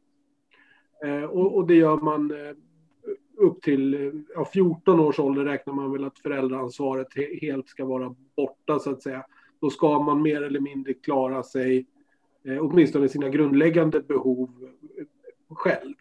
Och, 1.29 1.55
och, 1.55 1.67
det 1.67 1.75
gör 1.75 1.97
man 1.97 2.31
upp 3.37 3.61
till 3.61 4.11
ja, 4.35 4.45
14 4.53 4.99
års 4.99 5.19
ålder 5.19 5.43
räknar 5.43 5.73
man 5.73 5.91
väl 5.91 6.03
att 6.03 6.19
föräldraansvaret 6.19 7.07
helt 7.41 7.67
ska 7.67 7.85
vara 7.85 8.15
borta 8.35 8.79
så 8.79 8.91
att 8.91 9.03
säga 9.03 9.25
då 9.63 9.69
ska 9.69 9.99
man 9.99 10.21
mer 10.21 10.41
eller 10.41 10.59
mindre 10.59 10.93
klara 10.93 11.43
sig, 11.43 11.85
eh, 12.45 12.57
åtminstone 12.59 13.09
sina 13.09 13.29
grundläggande 13.29 14.01
behov 14.01 14.49
eh, 14.97 15.05
själv. 15.55 15.93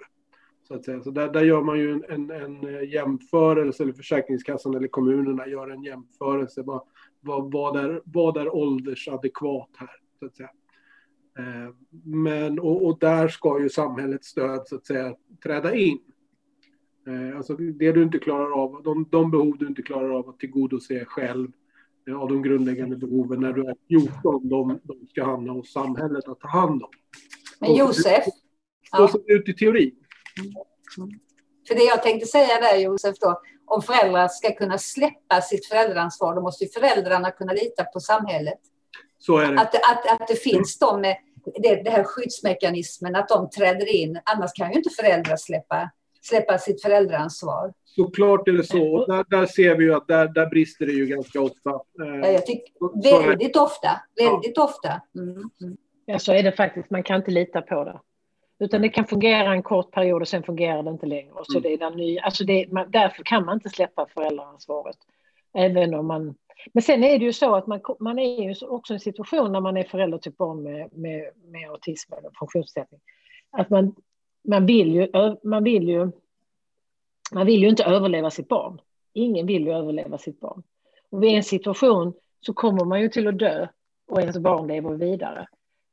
Så, 0.68 0.75
att 0.75 0.85
säga. 0.85 1.03
så 1.03 1.11
där, 1.11 1.33
där 1.33 1.44
gör 1.44 1.62
man 1.62 1.79
ju 1.79 1.92
en, 1.92 2.05
en, 2.09 2.31
en, 2.31 2.75
eh, 2.75 2.92
jämförelse, 2.92 3.83
eller 3.83 3.92
Försäkringskassan 3.92 4.75
eller 4.75 4.88
kommunerna 4.88 5.46
gör 5.46 5.70
en 5.70 5.83
jämförelse. 5.83 6.62
Vad, 6.62 6.83
vad, 7.20 7.53
vad, 7.53 7.77
är, 7.77 8.03
vad 8.05 8.37
är 8.37 8.55
åldersadekvat 8.55 9.70
här? 9.75 9.96
Så 10.18 10.27
att 10.27 10.37
säga. 10.37 10.51
Eh, 11.38 11.75
men, 12.05 12.59
och, 12.59 12.87
och, 12.87 12.98
där 12.98 13.29
ska 13.29 13.61
ju 13.61 13.68
samhällets 13.68 14.29
stöd 14.29 14.62
så 14.66 14.77
att 14.77 14.87
säga 14.87 15.16
träda 15.42 15.75
in. 15.75 15.98
Eh, 17.07 17.37
alltså 17.37 17.57
det 17.57 17.92
du 17.92 18.03
inte 18.03 18.18
klarar 18.18 18.62
av, 18.62 18.83
de, 18.83 19.09
de 19.11 19.31
behov 19.31 19.59
du 19.59 19.66
inte 19.66 19.83
klarar 19.83 20.11
av 20.11 20.29
att 20.29 20.38
tillgodose 20.38 21.05
själv, 21.05 21.48
av 22.11 22.29
de 22.29 22.43
grundläggande 22.43 22.97
behoven 22.97 23.41
när 23.41 23.53
du 23.53 23.61
är 23.61 23.75
14, 23.88 24.49
de, 24.49 24.81
de 24.83 25.07
ska 25.11 25.25
hamna 25.25 25.53
hos 25.53 25.73
samhället 25.73 26.29
att 26.29 26.41
ta 26.41 26.49
hand 26.49 26.83
om. 26.83 26.91
Men 27.61 27.75
Josef? 27.75 28.25
Så 28.97 29.09
ser 29.09 29.19
det 29.27 29.33
ut 29.33 29.49
i 29.49 29.55
teorin. 29.55 29.95
För 31.69 31.75
det 31.75 31.83
jag 31.83 32.03
tänkte 32.03 32.27
säga 32.27 32.61
där 32.61 32.77
Josef, 32.77 33.17
då, 33.21 33.41
om 33.67 33.83
föräldrar 33.83 34.29
ska 34.29 34.55
kunna 34.55 34.79
släppa 34.79 35.41
sitt 35.41 35.67
föräldraansvar, 35.67 36.35
då 36.35 36.43
måste 36.43 36.65
ju 36.65 36.71
föräldrarna 36.71 37.31
kunna 37.31 37.53
lita 37.53 37.85
på 37.85 38.01
samhället. 38.01 38.59
Så 39.19 39.38
är 39.38 39.53
det. 39.53 39.61
Att, 39.61 39.75
att, 39.75 40.21
att 40.21 40.29
det 40.29 40.37
finns 40.37 40.79
de 40.79 41.01
med 41.01 41.17
det, 41.62 41.83
det 41.83 41.91
här 41.91 42.05
skyddsmekanismen, 42.05 43.17
att 43.17 43.29
de 43.29 43.51
träder 43.51 43.95
in. 43.95 44.21
Annars 44.25 44.53
kan 44.53 44.71
ju 44.71 44.77
inte 44.77 44.91
föräldrar 44.91 45.37
släppa 45.37 45.91
släppa 46.23 46.59
sitt 46.59 46.83
föräldraansvar. 46.83 47.73
Såklart 47.85 48.49
är 48.49 48.53
det 48.53 48.65
så. 48.65 48.95
Och 48.95 49.07
där, 49.09 49.25
där 49.29 49.47
ser 49.47 49.77
vi 49.77 49.85
ju 49.85 49.95
att 49.95 50.09
där, 50.09 50.29
där 50.29 50.47
brister 50.47 50.87
det 50.87 50.93
ju 50.93 51.07
ganska 51.07 51.41
ofta. 51.41 51.81
Ja, 51.93 52.27
jag 52.27 52.47
tycker, 52.47 53.29
väldigt 53.29 53.57
ofta. 53.57 53.89
Väldigt 54.17 54.57
ja. 54.57 54.65
ofta. 54.65 55.01
Mm. 55.15 55.51
Mm. 55.63 55.77
Ja, 56.07 56.19
så 56.19 56.33
är 56.33 56.43
det 56.43 56.53
faktiskt. 56.53 56.91
Man 56.91 57.03
kan 57.03 57.17
inte 57.17 57.31
lita 57.31 57.63
på 57.63 57.85
det. 57.85 58.01
Utan 58.65 58.83
det 58.83 58.89
kan 58.89 59.07
fungera 59.07 59.53
en 59.53 59.63
kort 59.63 59.91
period 59.91 60.23
och 60.23 60.29
sen 60.29 60.43
fungerar 60.43 60.83
det 60.83 60.91
inte 60.91 61.07
längre. 61.07 61.33
Och 61.33 61.47
så 61.47 61.59
mm. 61.59 61.63
det 61.63 61.85
är 61.85 61.91
ny, 61.91 62.19
alltså 62.19 62.45
det, 62.45 62.73
man, 62.73 62.91
därför 62.91 63.23
kan 63.23 63.45
man 63.45 63.55
inte 63.55 63.69
släppa 63.69 64.07
föräldraansvaret. 64.07 64.97
Även 65.55 65.95
om 65.95 66.07
man... 66.07 66.35
Men 66.73 66.83
sen 66.83 67.05
är 67.05 67.19
det 67.19 67.25
ju 67.25 67.33
så 67.33 67.55
att 67.55 67.67
man, 67.67 67.81
man 68.01 68.19
är 68.19 68.43
ju 68.43 68.55
också 68.67 68.93
i 68.93 68.97
en 68.97 69.01
situation 69.01 69.53
när 69.53 69.61
man 69.61 69.77
är 69.77 69.85
förälder 69.85 70.19
till 70.19 70.33
barn 70.33 70.63
med, 70.63 70.89
med, 70.93 71.31
med 71.45 71.71
autism 71.71 72.13
eller 72.13 72.31
funktionsnedsättning. 72.39 73.01
Att 73.51 73.71
man 73.71 73.95
man 74.43 74.67
vill 74.67 74.95
ju, 74.95 75.09
man 75.43 75.65
vill 75.65 75.89
ju, 75.89 76.11
man 77.33 77.47
vill 77.47 77.63
ju 77.63 77.69
inte 77.69 77.85
överleva 77.85 78.31
sitt 78.31 78.49
barn. 78.49 78.81
Ingen 79.13 79.47
vill 79.47 79.65
ju 79.65 79.73
överleva 79.73 80.19
sitt 80.19 80.41
barn. 80.41 80.63
Och 81.11 81.23
vid 81.23 81.31
en 81.35 81.43
situation 81.43 82.13
så 82.41 82.53
kommer 82.53 82.85
man 82.85 83.01
ju 83.01 83.09
till 83.09 83.29
att 83.29 83.39
dö 83.39 83.69
och 84.07 84.21
ens 84.21 84.39
barn 84.39 84.67
lever 84.67 84.95
vidare. 84.95 85.47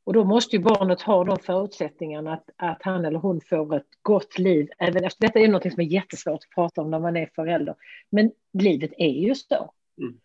Och 0.03 0.13
då 0.13 0.23
måste 0.23 0.55
ju 0.55 0.61
barnet 0.61 1.01
ha 1.01 1.23
de 1.23 1.37
förutsättningarna 1.37 2.33
att, 2.33 2.49
att 2.55 2.77
han 2.81 3.05
eller 3.05 3.19
hon 3.19 3.41
får 3.41 3.75
ett 3.75 3.87
gott 4.01 4.39
liv. 4.39 4.69
Även 4.77 5.03
efter, 5.03 5.27
detta 5.27 5.39
är 5.39 5.47
något 5.47 5.73
som 5.73 5.81
är 5.81 5.85
jättesvårt 5.85 6.33
att 6.33 6.55
prata 6.55 6.81
om 6.81 6.91
när 6.91 6.99
man 6.99 7.17
är 7.17 7.29
förälder. 7.35 7.75
Men 8.09 8.31
livet 8.53 8.91
är 8.97 9.09
ju 9.09 9.35
så. 9.35 9.71
Mm. 9.97 10.19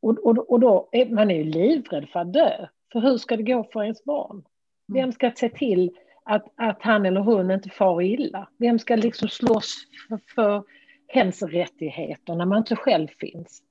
Och, 0.00 0.18
och, 0.18 0.50
och 0.50 0.60
då 0.60 0.88
är 0.92 1.06
man 1.06 1.30
är 1.30 1.34
ju 1.34 1.44
livrädd 1.44 2.08
för 2.08 2.20
att 2.20 2.32
dö. 2.32 2.66
För 2.92 3.00
hur 3.00 3.18
ska 3.18 3.36
det 3.36 3.42
gå 3.42 3.64
för 3.72 3.82
ens 3.82 4.04
barn? 4.04 4.30
Mm. 4.36 4.44
Vem 4.86 5.12
ska 5.12 5.32
se 5.36 5.48
till 5.48 5.90
att, 6.28 6.44
att 6.56 6.82
han 6.82 7.06
eller 7.06 7.20
hon 7.20 7.50
inte 7.50 7.70
far 7.70 8.02
illa. 8.02 8.48
Vem 8.56 8.78
ska 8.78 8.96
liksom 8.96 9.28
slåss 9.28 9.74
för, 10.08 10.20
för 10.34 10.64
hens 11.06 11.42
rättigheter 11.42 12.34
när 12.34 12.46
man 12.46 12.58
inte 12.58 12.76
själv 12.76 13.08
finns? 13.20 13.62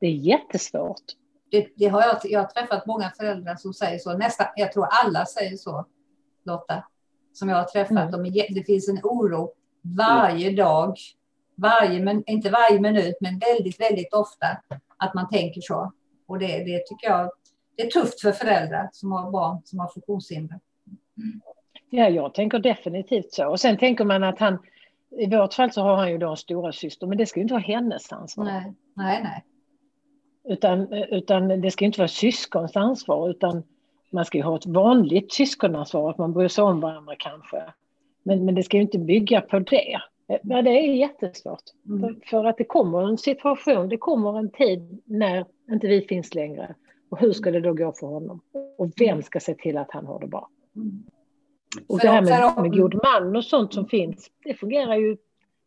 Det 0.00 0.06
är 0.06 0.10
jättesvårt. 0.10 1.02
Det, 1.50 1.68
det 1.76 1.86
har 1.86 2.02
jag, 2.02 2.16
jag 2.24 2.40
har 2.40 2.46
träffat 2.46 2.86
många 2.86 3.10
föräldrar 3.16 3.56
som 3.56 3.74
säger 3.74 3.98
så. 3.98 4.18
Nästan, 4.18 4.46
jag 4.56 4.72
tror 4.72 4.88
alla 5.04 5.26
säger 5.26 5.56
så, 5.56 5.86
Lotta. 6.44 6.84
Som 7.32 7.48
jag 7.48 7.56
har 7.56 7.64
träffat. 7.64 7.90
Mm. 7.90 8.10
De, 8.10 8.30
det 8.30 8.64
finns 8.66 8.88
en 8.88 8.98
oro 9.02 9.52
varje 9.82 10.56
dag. 10.56 10.96
Varje, 11.54 12.04
men, 12.04 12.22
inte 12.26 12.50
varje 12.50 12.80
minut, 12.80 13.14
men 13.20 13.38
väldigt, 13.38 13.80
väldigt 13.80 14.14
ofta 14.14 14.46
att 14.96 15.14
man 15.14 15.28
tänker 15.28 15.60
så. 15.60 15.92
Och 16.26 16.38
det, 16.38 16.46
det 16.46 16.86
tycker 16.86 17.06
jag 17.08 17.30
det 17.76 17.82
är 17.82 17.90
tufft 17.90 18.20
för 18.20 18.32
föräldrar 18.32 18.88
som 18.92 19.12
har 19.12 19.30
barn 19.30 19.60
som 19.64 19.78
har 19.78 19.88
funktionshinder. 19.88 20.60
Mm. 21.16 21.40
Ja, 21.94 22.08
jag 22.08 22.34
tänker 22.34 22.58
definitivt 22.58 23.32
så. 23.32 23.48
Och 23.48 23.60
sen 23.60 23.76
tänker 23.76 24.04
man 24.04 24.24
att 24.24 24.38
han, 24.38 24.58
i 25.18 25.26
vårt 25.26 25.54
fall 25.54 25.72
så 25.72 25.82
har 25.82 25.96
han 25.96 26.10
ju 26.10 26.18
då 26.18 26.30
en 26.30 26.36
stora 26.36 26.72
syster, 26.72 27.06
men 27.06 27.18
det 27.18 27.26
ska 27.26 27.40
ju 27.40 27.42
inte 27.42 27.54
vara 27.54 27.62
hennes 27.62 28.12
ansvar. 28.12 28.44
Nej, 28.44 28.72
nej, 28.94 29.22
nej. 29.22 29.44
Utan, 30.44 30.92
utan 30.92 31.60
det 31.60 31.70
ska 31.70 31.84
inte 31.84 32.00
vara 32.00 32.08
syskons 32.08 32.76
ansvar, 32.76 33.30
utan 33.30 33.62
man 34.10 34.24
ska 34.24 34.38
ju 34.38 34.44
ha 34.44 34.56
ett 34.56 34.66
vanligt 34.66 35.32
syskonansvar, 35.32 36.10
att 36.10 36.18
man 36.18 36.32
bryr 36.32 36.48
sig 36.48 36.64
om 36.64 36.80
varandra 36.80 37.14
kanske. 37.18 37.62
Men, 38.22 38.44
men 38.44 38.54
det 38.54 38.62
ska 38.62 38.76
ju 38.76 38.82
inte 38.82 38.98
bygga 38.98 39.40
på 39.40 39.58
det. 39.58 40.00
Ja, 40.42 40.62
det 40.62 40.70
är 40.70 40.94
jättesvårt. 40.94 41.62
Mm. 41.86 42.00
För, 42.00 42.26
för, 42.26 42.44
att 42.44 42.56
det 42.56 42.64
kommer 42.64 43.08
en 43.08 43.18
situation, 43.18 43.88
det 43.88 43.96
kommer 43.96 44.38
en 44.38 44.50
tid 44.50 45.02
när 45.04 45.44
inte 45.70 45.86
vi 45.86 46.00
finns 46.00 46.34
längre. 46.34 46.74
Och 47.10 47.18
hur 47.18 47.32
ska 47.32 47.50
det 47.50 47.60
då 47.60 47.74
gå 47.74 47.92
för 47.92 48.06
honom? 48.06 48.40
Och 48.78 48.90
vem 48.96 49.22
ska 49.22 49.40
se 49.40 49.54
till 49.54 49.76
att 49.76 49.90
han 49.90 50.06
har 50.06 50.20
det 50.20 50.26
bra? 50.26 50.48
Mm. 50.76 51.02
Och 51.86 51.98
det 51.98 52.08
här 52.08 52.22
med, 52.22 52.62
med 52.62 52.78
god 52.78 52.94
man 52.94 53.36
och 53.36 53.44
sånt 53.44 53.74
som 53.74 53.88
finns, 53.88 54.30
det 54.44 54.54
fungerar 54.54 54.96
ju 54.96 55.16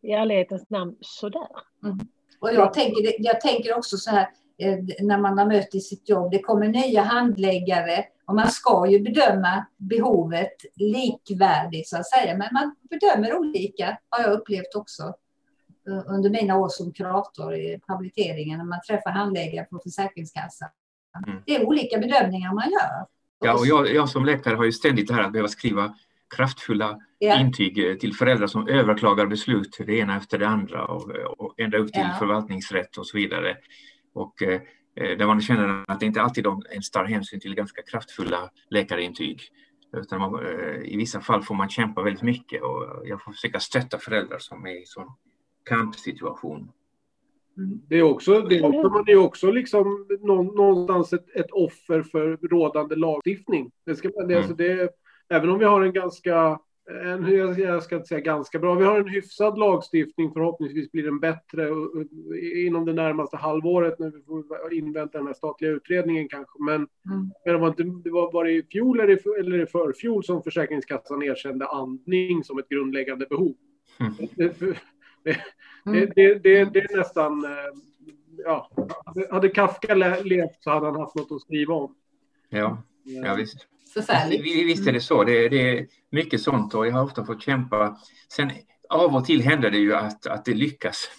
i 0.01 0.11
ärlighetens 0.11 0.69
namn 0.69 0.95
sådär. 0.99 1.47
Mm. 1.83 1.99
Och 2.39 2.53
jag 2.53 2.73
tänker, 2.73 3.15
jag 3.19 3.41
tänker 3.41 3.77
också 3.77 3.97
så 3.97 4.11
här, 4.11 4.27
eh, 4.57 4.77
när 5.01 5.17
man 5.17 5.37
har 5.37 5.45
mött 5.45 5.75
i 5.75 5.79
sitt 5.79 6.09
jobb, 6.09 6.31
det 6.31 6.39
kommer 6.39 6.67
nya 6.67 7.01
handläggare 7.01 8.05
och 8.25 8.35
man 8.35 8.47
ska 8.47 8.87
ju 8.89 8.99
bedöma 8.99 9.65
behovet 9.77 10.55
likvärdigt 10.75 11.87
så 11.87 11.97
att 11.97 12.09
säga, 12.09 12.37
men 12.37 12.47
man 12.53 12.75
bedömer 12.89 13.37
olika, 13.37 13.97
har 14.09 14.23
jag 14.23 14.33
upplevt 14.33 14.75
också 14.75 15.13
under 16.07 16.29
mina 16.29 16.57
år 16.57 16.69
som 16.69 16.93
kurator 16.93 17.55
i 17.55 17.79
habiliteringen, 17.87 18.57
när 18.57 18.65
man 18.65 18.79
träffar 18.87 19.11
handläggare 19.11 19.65
på 19.65 19.79
Försäkringskassan. 19.79 20.69
Mm. 21.27 21.41
Det 21.45 21.55
är 21.55 21.65
olika 21.65 21.97
bedömningar 21.97 22.53
man 22.53 22.71
gör. 22.71 23.05
Ja, 23.39 23.53
och 23.59 23.67
jag, 23.67 23.93
jag 23.93 24.09
som 24.09 24.25
läkare 24.25 24.55
har 24.55 24.65
ju 24.65 24.71
ständigt 24.71 25.07
det 25.07 25.13
här 25.13 25.23
att 25.23 25.31
behöva 25.31 25.47
skriva 25.47 25.95
kraftfulla 26.35 26.99
ja. 27.19 27.39
intyg 27.39 27.89
eh, 27.89 27.95
till 27.95 28.13
föräldrar 28.13 28.47
som 28.47 28.67
överklagar 28.67 29.25
beslut, 29.25 29.77
det 29.85 29.97
ena 29.97 30.17
efter 30.17 30.37
det 30.37 30.47
andra 30.47 30.85
och, 30.85 31.09
och 31.37 31.59
ända 31.59 31.77
upp 31.77 31.93
till 31.93 32.01
ja. 32.01 32.15
förvaltningsrätt 32.19 32.97
och 32.97 33.07
så 33.07 33.17
vidare. 33.17 33.57
Och 34.13 34.43
eh, 34.43 34.61
eh, 34.95 35.17
där 35.17 35.27
man 35.27 35.41
känner 35.41 35.83
att 35.87 35.99
det 35.99 36.05
inte 36.05 36.21
alltid 36.21 36.43
de 36.43 36.61
ens 36.71 36.91
tar 36.91 37.05
hänsyn 37.05 37.39
till 37.39 37.55
ganska 37.55 37.81
kraftfulla 37.81 38.49
läkarintyg. 38.69 39.41
Utan 39.97 40.19
man, 40.19 40.45
eh, 40.45 40.81
I 40.83 40.97
vissa 40.97 41.21
fall 41.21 41.43
får 41.43 41.55
man 41.55 41.69
kämpa 41.69 42.01
väldigt 42.01 42.23
mycket 42.23 42.61
och 42.61 43.01
jag 43.05 43.23
får 43.23 43.31
försöka 43.31 43.59
stötta 43.59 43.99
föräldrar 43.99 44.39
som 44.39 44.65
är 44.65 44.81
i 44.81 44.85
sån 44.85 45.11
kampsituation. 45.69 46.71
Det 47.87 47.95
är 47.95 48.03
också, 48.03 48.41
det 48.41 48.57
är 48.57 48.65
också, 48.65 48.89
man 48.89 49.03
är 49.07 49.15
också 49.15 49.51
liksom 49.51 50.07
någonstans 50.21 51.13
ett, 51.13 51.35
ett 51.35 51.51
offer 51.51 52.03
för 52.03 52.37
rådande 52.47 52.95
lagstiftning. 52.95 53.71
Det 53.85 53.95
ska, 53.95 54.07
det, 54.07 54.15
alltså 54.17 54.31
mm. 54.31 54.37
alltså 54.37 54.53
det, 54.55 54.89
även 55.29 55.49
om 55.49 55.59
vi 55.59 55.65
har 55.65 55.81
en 55.81 55.93
ganska 55.93 56.59
en, 56.89 57.55
jag 57.57 57.83
ska 57.83 57.95
inte 57.95 58.07
säga 58.07 58.19
ganska 58.19 58.59
bra, 58.59 58.75
vi 58.75 58.85
har 58.85 58.99
en 58.99 59.07
hyfsad 59.07 59.57
lagstiftning, 59.57 60.31
förhoppningsvis 60.33 60.91
blir 60.91 61.03
den 61.03 61.19
bättre 61.19 61.69
inom 62.65 62.85
det 62.85 62.93
närmaste 62.93 63.37
halvåret 63.37 63.99
när 63.99 64.11
vi 64.11 64.21
får 64.21 64.73
invänta 64.73 65.17
den 65.17 65.27
här 65.27 65.33
statliga 65.33 65.71
utredningen 65.71 66.27
kanske. 66.29 66.63
Men, 66.63 66.75
mm. 66.75 66.89
men 67.45 67.53
det 67.53 67.57
var, 67.57 67.67
inte, 67.67 67.83
det 67.83 68.09
var 68.09 68.31
bara 68.31 68.49
i 68.49 68.63
fjol 68.71 68.99
eller 68.99 69.39
eller 69.39 69.63
i 69.63 69.65
förfjol 69.65 70.23
som 70.23 70.43
Försäkringskassan 70.43 71.23
erkände 71.23 71.67
andning 71.67 72.43
som 72.43 72.59
ett 72.59 72.69
grundläggande 72.69 73.25
behov. 73.29 73.55
Mm. 73.99 74.75
Det, 75.85 76.05
det, 76.15 76.33
det, 76.43 76.65
det, 76.65 76.79
är 76.79 76.97
nästan, 76.97 77.45
eh, 77.45 77.51
ja, 78.45 78.69
hade 79.31 79.49
Kafka 79.49 79.95
levt 80.23 80.63
så 80.63 80.69
hade 80.69 80.85
han 80.85 80.95
haft 80.95 81.15
något 81.15 81.31
att 81.31 81.41
skriva 81.41 81.73
om. 81.73 81.95
Ja, 82.49 82.83
ja 83.03 83.33
visst 83.33 83.67
förfärligt. 83.95 84.43
Visst 84.43 84.87
är 84.87 84.93
det 84.93 85.01
så. 85.01 85.23
Det, 85.23 85.49
det, 85.49 85.79
är 85.79 85.87
mycket 86.09 86.41
sånt 86.41 86.73
och 86.73 86.87
jag 86.87 86.91
har 86.91 87.03
ofta 87.03 87.25
fått 87.25 87.41
kämpa. 87.41 87.97
Sen 88.31 88.51
av 88.89 89.15
och 89.15 89.25
till 89.25 89.41
händer 89.41 89.71
det 89.71 89.77
ju 89.77 89.95
att, 89.95 90.27
att 90.27 90.45
det 90.45 90.53
lyckas. 90.53 91.09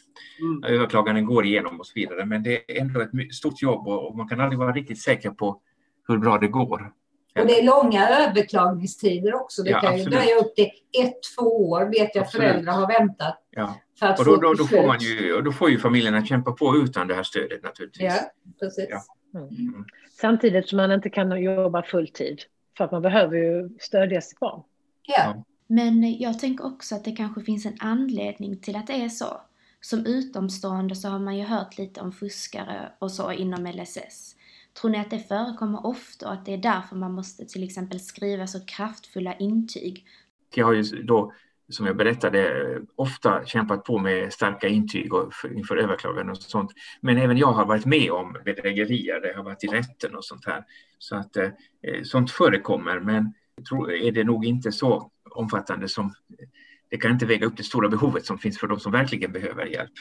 Mm. 0.41 0.75
Överklaganden 0.75 1.27
går 1.27 1.47
igenom 1.47 1.81
och 1.81 1.87
så 1.87 1.93
vidare. 1.95 2.25
Men 2.25 2.43
det 2.43 2.73
är 2.73 2.81
ändå 2.81 3.01
ett 3.01 3.35
stort 3.35 3.63
jobb 3.63 3.89
och 3.89 4.17
man 4.17 4.29
kan 4.29 4.41
aldrig 4.41 4.59
vara 4.59 4.73
riktigt 4.73 5.03
säker 5.03 5.31
på 5.31 5.61
hur 6.09 6.19
bra 6.19 6.39
det 6.39 6.49
går. 6.49 6.93
Och 7.39 7.47
det 7.47 7.61
är 7.61 7.65
långa 7.65 8.09
överklagningstider 8.09 9.35
också. 9.35 9.63
Det 9.63 9.71
ja, 9.71 9.81
kan 9.81 9.99
ju 9.99 10.05
dröja 10.05 10.37
upp 10.37 10.55
till 10.55 10.71
ett, 11.03 11.15
två 11.37 11.71
år 11.71 11.85
vet 11.85 12.15
jag 12.15 12.25
absolut. 12.25 12.47
föräldrar 12.47 12.73
har 12.73 12.87
väntat. 12.87 13.43
Ja. 13.51 13.75
För 13.99 14.07
att 14.07 14.19
och 14.19 14.25
då, 14.25 14.37
då, 14.37 14.55
då, 14.55 14.65
får 14.65 14.87
man 14.87 14.99
ju, 14.99 15.35
och 15.35 15.45
då 15.45 15.53
får 15.53 15.71
ju 15.71 15.79
familjerna 15.79 16.25
kämpa 16.25 16.53
på 16.53 16.77
utan 16.77 17.09
det 17.09 17.15
här 17.15 17.23
stödet 17.23 17.63
naturligtvis. 17.63 18.05
Ja, 18.05 18.31
precis. 18.61 18.87
Ja. 18.91 19.03
Mm. 19.41 19.49
Mm. 19.49 19.85
Samtidigt 20.21 20.69
som 20.69 20.77
man 20.77 20.93
inte 20.93 21.11
kan 21.11 21.43
jobba 21.43 21.83
fulltid. 21.83 22.43
För 22.77 22.85
att 22.85 22.93
man 22.93 23.03
behöver 23.03 23.37
ju 23.37 23.71
stödja 23.81 24.21
sitt 24.21 24.41
barn. 24.41 24.63
Ja. 25.03 25.45
Men 25.67 26.19
jag 26.19 26.39
tänker 26.39 26.67
också 26.67 26.95
att 26.95 27.05
det 27.05 27.13
kanske 27.13 27.41
finns 27.41 27.67
en 27.67 27.77
anledning 27.81 28.61
till 28.61 28.77
att 28.77 28.87
det 28.87 29.05
är 29.05 29.09
så. 29.09 29.41
Som 29.81 30.07
utomstående 30.07 30.97
så 30.97 31.09
har 31.09 31.19
man 31.19 31.37
ju 31.37 31.45
hört 31.45 31.79
lite 31.79 32.01
om 32.01 32.13
fuskare 32.13 32.93
och 32.99 33.13
så 33.13 33.33
inom 33.33 33.67
LSS. 33.67 34.37
Tror 34.81 34.91
ni 34.91 34.99
att 34.99 35.11
det 35.11 35.19
förekommer 35.19 35.87
ofta 35.87 36.27
och 36.27 36.33
att 36.33 36.47
det 36.47 36.53
är 36.53 36.59
därför 36.59 36.97
man 36.97 37.13
måste 37.13 37.47
till 37.47 37.65
exempel 37.65 38.01
skriva 38.01 38.47
så 38.47 38.67
kraftfulla 38.67 39.35
intyg? 39.35 40.07
Jag 40.55 40.67
har 40.67 40.73
ju 40.73 40.83
då, 40.83 41.33
som 41.69 41.87
jag 41.87 41.97
berättade, 41.97 42.65
ofta 42.97 43.45
kämpat 43.45 43.85
på 43.85 43.99
med 43.99 44.33
starka 44.33 44.69
intyg 44.69 45.11
inför 45.55 45.77
överklaganden 45.77 46.31
och 46.31 46.37
sånt. 46.37 46.71
Men 47.01 47.19
även 47.19 47.37
jag 47.39 47.53
har 47.53 47.67
varit 47.67 47.87
med 47.87 48.11
om 48.11 48.37
bedrägerier, 48.45 49.21
det 49.21 49.37
har 49.37 49.45
varit 49.45 49.65
i 49.65 49.67
rätten 49.67 50.17
och 50.17 50.25
sånt 50.25 50.47
här. 50.47 50.65
Så 50.99 51.17
att 51.17 51.37
eh, 51.37 51.45
eh 51.83 52.03
sånt 52.03 52.31
förekommer, 52.31 53.01
men 53.01 53.35
tror, 53.69 53.93
är 53.93 54.13
det 54.13 54.25
nog 54.25 54.45
inte 54.45 54.73
så 54.73 55.11
omfattande 55.31 55.89
som 55.89 56.15
det 56.91 56.97
kan 56.97 57.11
inte 57.11 57.27
väga 57.27 57.47
upp 57.47 57.57
det 57.57 57.63
stora 57.63 57.89
behovet 57.89 58.27
som 58.27 58.39
finns 58.39 58.59
för 58.59 58.67
de 58.67 58.81
som 58.81 58.93
verkligen 58.93 59.33
behöver 59.33 59.67
hjälp. 59.67 59.93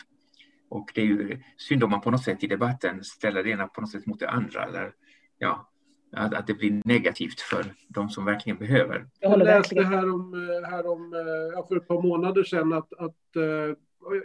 Och 0.70 0.92
det 0.94 1.02
är 1.02 1.06
ju 1.06 1.42
synd 1.58 1.84
om 1.84 1.92
man 1.92 2.02
på 2.02 2.12
något 2.12 2.24
sätt 2.24 2.44
i 2.44 2.48
debatten 2.48 3.04
ställer 3.04 3.44
det 3.44 3.50
ena 3.50 3.68
på 3.68 3.82
något 3.82 3.92
sätt 3.92 4.06
mot 4.06 4.20
det 4.20 4.30
andra. 4.30 4.66
Eller, 4.66 4.92
ja, 5.38 5.70
att, 6.16 6.34
att 6.34 6.48
det 6.48 6.54
blir 6.54 6.82
negativt 6.86 7.40
för 7.40 7.66
de 7.88 8.10
som 8.10 8.26
verkligen 8.26 8.58
behöver. 8.58 9.08
Jag 9.20 9.40
läste 9.40 9.84
här 9.84 10.14
om, 10.14 10.34
eh, 10.34 10.70
här 10.70 10.88
om 10.88 11.14
ja, 11.54 11.66
för 11.68 11.76
ett 11.76 11.88
par 11.88 12.02
månader 12.02 12.44
sedan 12.44 12.74
att, 12.74 12.94
att 12.94 13.36
eh, 13.36 13.76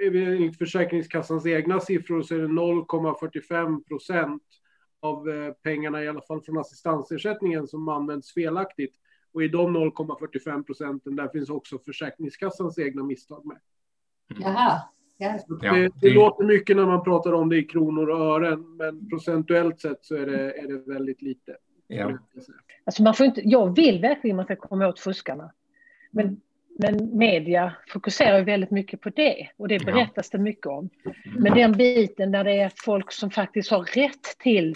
enligt 0.01 0.59
Försäkringskassans 0.59 1.47
egna 1.47 1.81
siffror 1.81 2.23
så 2.23 2.35
är 2.35 2.39
det 2.39 2.47
0,45 2.47 3.85
procent 3.85 4.43
av 5.01 5.29
eh, 5.29 5.53
pengarna, 5.53 6.05
i 6.05 6.09
alla 6.09 6.21
fall 6.21 6.43
från 6.43 6.59
assistansersättningen, 6.59 7.67
som 7.67 7.89
används 7.89 8.35
felaktigt. 8.35 8.95
Och 9.33 9.43
i 9.43 9.49
de 9.49 9.77
0,45 9.77 10.63
procenten, 10.63 11.17
där 11.17 11.29
finns 11.29 11.51
också 11.51 11.79
Försäkringskassans 11.79 12.79
egna 12.79 13.03
misstag 13.03 13.47
med. 13.47 13.59
Mm. 14.31 14.43
Jaha. 14.43 14.81
Det, 15.19 15.45
det, 15.61 15.91
det, 16.01 16.11
låter 16.11 16.45
mycket 16.45 16.77
när 16.77 16.87
man 16.87 17.05
pratar 17.05 17.33
om 17.33 17.49
det 17.49 17.57
i 17.57 17.63
kronor 17.63 18.11
och 18.11 18.21
ören, 18.21 18.77
men 18.77 19.09
procentuellt 19.09 19.81
sett 19.81 20.05
så 20.05 20.15
är 20.15 20.27
det, 20.27 20.53
är 20.53 20.69
det 20.69 20.93
väldigt 20.93 21.23
lite. 21.23 21.57
Ja. 21.91 22.19
Alltså 22.85 23.03
man 23.03 23.15
får 23.15 23.27
inte, 23.27 23.41
jag 23.45 23.77
vill 23.77 24.01
verkligen 24.01 24.35
att 24.41 24.49
man 24.49 24.57
ska 24.57 24.69
komma 24.69 24.89
åt 24.89 25.01
fuskarna. 25.01 25.53
Men, 26.11 26.41
men 26.79 27.19
media 27.19 27.73
fokuserar 27.89 28.43
väldigt 28.43 28.71
mycket 28.71 29.01
på 29.01 29.11
det 29.11 29.49
och 29.57 29.69
det 29.69 29.85
berättas 29.85 30.29
ja. 30.33 30.39
det 30.39 30.45
mycket 30.45 30.67
om. 30.67 30.91
Men 31.25 31.55
den 31.55 31.73
biten 31.73 32.33
där 32.33 32.45
det 32.45 32.61
är 32.61 32.73
folk 32.85 33.13
som 33.13 33.31
faktiskt 33.31 33.71
har 33.71 33.85
rätt 33.85 34.39
till 34.39 34.75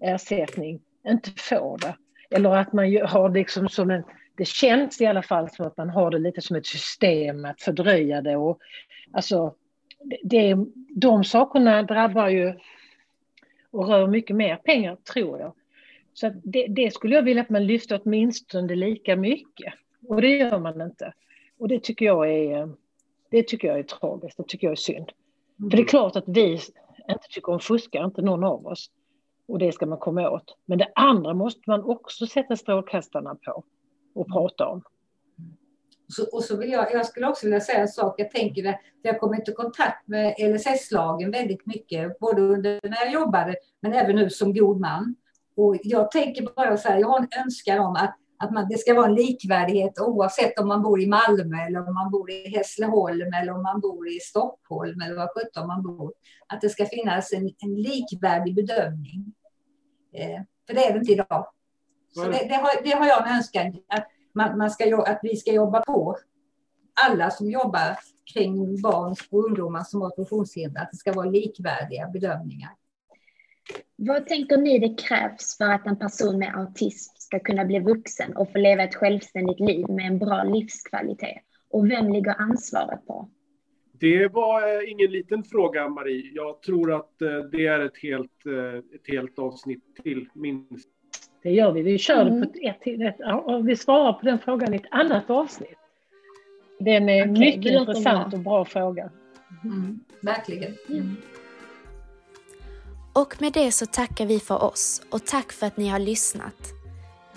ersättning 0.00 0.80
inte 1.08 1.30
får 1.36 1.78
det. 1.78 1.96
Eller 2.30 2.56
att 2.56 2.72
man 2.72 2.84
har 3.06 3.28
liksom 3.34 3.68
som 3.68 3.90
en, 3.90 4.04
det 4.36 4.48
känns 4.48 5.00
i 5.00 5.06
alla 5.06 5.22
fall 5.22 5.50
som 5.50 5.66
att 5.66 5.76
man 5.76 5.90
har 5.90 6.10
det 6.10 6.18
lite 6.18 6.40
som 6.40 6.56
ett 6.56 6.66
system 6.66 7.44
att 7.44 7.60
fördröja 7.60 8.20
det 8.20 8.36
och 8.36 8.58
alltså 9.12 9.54
det, 10.22 10.56
de 10.88 11.24
sakerna 11.24 11.82
drabbar 11.82 12.28
ju 12.28 12.54
och 13.70 13.88
rör 13.88 14.06
mycket 14.06 14.36
mer 14.36 14.56
pengar 14.56 14.96
tror 15.12 15.38
jag. 15.40 15.52
Så 16.14 16.32
det, 16.44 16.66
det, 16.66 16.94
skulle 16.94 17.14
jag 17.14 17.22
vilja 17.22 17.42
att 17.42 17.50
man 17.50 17.66
lyfter 17.66 18.00
åtminstone 18.04 18.74
lika 18.74 19.16
mycket. 19.16 19.74
Och 20.08 20.20
det 20.20 20.28
gör 20.28 20.58
man 20.58 20.80
inte. 20.80 21.12
Och 21.58 21.68
det 21.68 21.82
tycker 21.82 22.06
jag 22.06 22.30
är, 22.30 22.72
det 23.30 23.48
tycker 23.48 23.68
jag 23.68 23.78
är 23.78 23.82
tragiskt, 23.82 24.36
det 24.36 24.48
tycker 24.48 24.66
jag 24.66 24.72
är 24.72 24.76
synd. 24.76 25.12
Mm. 25.58 25.70
För 25.70 25.76
det 25.76 25.82
är 25.82 25.86
klart 25.86 26.16
att 26.16 26.24
vi 26.26 26.52
inte 27.08 27.28
tycker 27.30 27.52
om 27.52 27.60
fuskar, 27.60 28.04
inte 28.04 28.22
någon 28.22 28.44
av 28.44 28.66
oss. 28.66 28.90
Och 29.48 29.58
det 29.58 29.72
ska 29.72 29.86
man 29.86 29.98
komma 29.98 30.30
åt. 30.30 30.56
Men 30.64 30.78
det 30.78 30.88
andra 30.94 31.34
måste 31.34 31.60
man 31.66 31.84
också 31.84 32.26
sätta 32.26 32.56
strålkastarna 32.56 33.34
på 33.34 33.64
och 34.14 34.32
prata 34.32 34.68
om. 34.68 34.82
Så, 36.08 36.26
och 36.32 36.44
så 36.44 36.56
vill 36.56 36.70
jag, 36.70 36.92
jag 36.92 37.06
skulle 37.06 37.28
också 37.28 37.46
vilja 37.46 37.60
säga 37.60 37.78
en 37.78 37.88
sak. 37.88 38.14
Jag 38.18 38.30
tänker 38.30 38.62
det, 38.62 38.80
för 39.02 39.08
jag 39.08 39.20
kommer 39.20 39.50
i 39.50 39.52
kontakt 39.52 40.08
med 40.08 40.34
LSS-lagen 40.38 41.30
väldigt 41.30 41.66
mycket, 41.66 42.18
både 42.18 42.42
under 42.42 42.80
när 42.82 43.04
jag 43.04 43.12
jobbade, 43.12 43.56
men 43.80 43.92
även 43.92 44.16
nu 44.16 44.30
som 44.30 44.54
god 44.54 44.80
man. 44.80 45.14
Och 45.56 45.76
jag 45.82 46.10
tänker 46.10 46.54
bara 46.56 46.76
så 46.76 46.88
här, 46.88 46.98
jag 46.98 47.08
har 47.08 47.18
en 47.18 47.28
önskan 47.44 47.78
om 47.78 47.96
att, 47.96 48.16
att 48.38 48.50
man, 48.50 48.68
det 48.68 48.78
ska 48.78 48.94
vara 48.94 49.06
en 49.06 49.14
likvärdighet 49.14 50.00
oavsett 50.00 50.58
om 50.58 50.68
man 50.68 50.82
bor 50.82 51.00
i 51.00 51.06
Malmö 51.06 51.66
eller 51.66 51.88
om 51.88 51.94
man 51.94 52.10
bor 52.10 52.30
i 52.30 52.48
Hässleholm 52.48 53.32
eller 53.32 53.52
om 53.52 53.62
man 53.62 53.80
bor 53.80 54.08
i 54.08 54.20
Stockholm 54.20 55.00
eller 55.00 55.16
var 55.16 55.30
sjutton 55.34 55.66
man 55.66 55.82
bor. 55.82 56.12
Att 56.46 56.60
det 56.60 56.68
ska 56.68 56.86
finnas 56.86 57.32
en, 57.32 57.50
en 57.58 57.74
likvärdig 57.74 58.54
bedömning. 58.54 59.34
Eh, 60.14 60.42
för 60.66 60.74
det 60.74 60.86
är 60.86 60.92
det 60.92 60.98
inte 60.98 61.12
idag. 61.12 61.46
Så 62.14 62.24
det, 62.24 62.46
det, 62.48 62.54
har, 62.54 62.82
det 62.84 62.90
har 62.90 63.06
jag 63.06 63.26
en 63.26 63.36
önskan, 63.36 63.76
att, 63.88 64.06
man, 64.34 64.58
man 64.58 64.70
ska, 64.70 65.02
att 65.02 65.20
vi 65.22 65.36
ska 65.36 65.52
jobba 65.52 65.80
på. 65.80 66.16
Alla 67.06 67.30
som 67.30 67.50
jobbar 67.50 67.98
kring 68.32 68.82
barn 68.82 69.16
och 69.30 69.44
ungdomar 69.44 69.84
som 69.84 70.02
har 70.02 70.12
funktionshinder, 70.16 70.80
att 70.80 70.90
det 70.90 70.96
ska 70.96 71.12
vara 71.12 71.26
likvärdiga 71.26 72.08
bedömningar. 72.08 72.70
Vad 73.96 74.26
tänker 74.26 74.56
ni 74.56 74.78
det 74.78 75.02
krävs 75.02 75.56
för 75.56 75.64
att 75.64 75.86
en 75.86 75.98
person 75.98 76.38
med 76.38 76.54
autism 76.54 77.12
ska 77.18 77.38
kunna 77.38 77.64
bli 77.64 77.78
vuxen 77.78 78.36
och 78.36 78.52
få 78.52 78.58
leva 78.58 78.82
ett 78.82 78.94
självständigt 78.94 79.60
liv 79.60 79.88
med 79.88 80.06
en 80.06 80.18
bra 80.18 80.44
livskvalitet? 80.44 81.42
Och 81.70 81.90
vem 81.90 82.12
ligger 82.12 82.34
ansvaret 82.40 83.06
på? 83.06 83.28
Det 84.00 84.28
var 84.28 84.62
eh, 84.62 84.90
ingen 84.92 85.10
liten 85.10 85.44
fråga, 85.44 85.88
Marie. 85.88 86.30
Jag 86.34 86.62
tror 86.62 86.92
att 86.92 87.22
eh, 87.22 87.38
det 87.52 87.66
är 87.66 87.80
ett 87.80 87.98
helt, 88.02 88.46
eh, 88.46 88.78
ett 88.94 89.08
helt 89.08 89.38
avsnitt 89.38 89.84
till, 90.02 90.28
minst. 90.34 90.88
Det 91.42 91.50
gör 91.50 91.72
vi. 91.72 91.82
Vi 91.82 91.98
kör 91.98 92.26
mm. 92.26 92.42
på 92.42 92.48
ett, 92.48 92.86
ett, 92.86 93.00
ett, 93.00 93.16
och 93.44 93.68
vi 93.68 93.76
svarar 93.76 94.12
på 94.12 94.26
den 94.26 94.38
frågan 94.38 94.74
i 94.74 94.76
ett 94.76 94.86
annat 94.90 95.30
avsnitt. 95.30 95.78
Den 96.78 97.08
är 97.08 97.22
okay, 97.22 97.38
mycket 97.38 97.72
intressant 97.72 98.30
bra. 98.30 98.38
och 98.38 98.44
bra 98.44 98.64
fråga. 98.64 99.10
Mm, 99.64 100.00
verkligen. 100.20 100.72
Mm. 100.88 101.16
Och 103.14 103.40
med 103.40 103.52
det 103.52 103.72
så 103.72 103.86
tackar 103.86 104.26
vi 104.26 104.40
för 104.40 104.62
oss 104.62 105.02
och 105.10 105.26
tack 105.26 105.52
för 105.52 105.66
att 105.66 105.76
ni 105.76 105.88
har 105.88 105.98
lyssnat. 105.98 106.54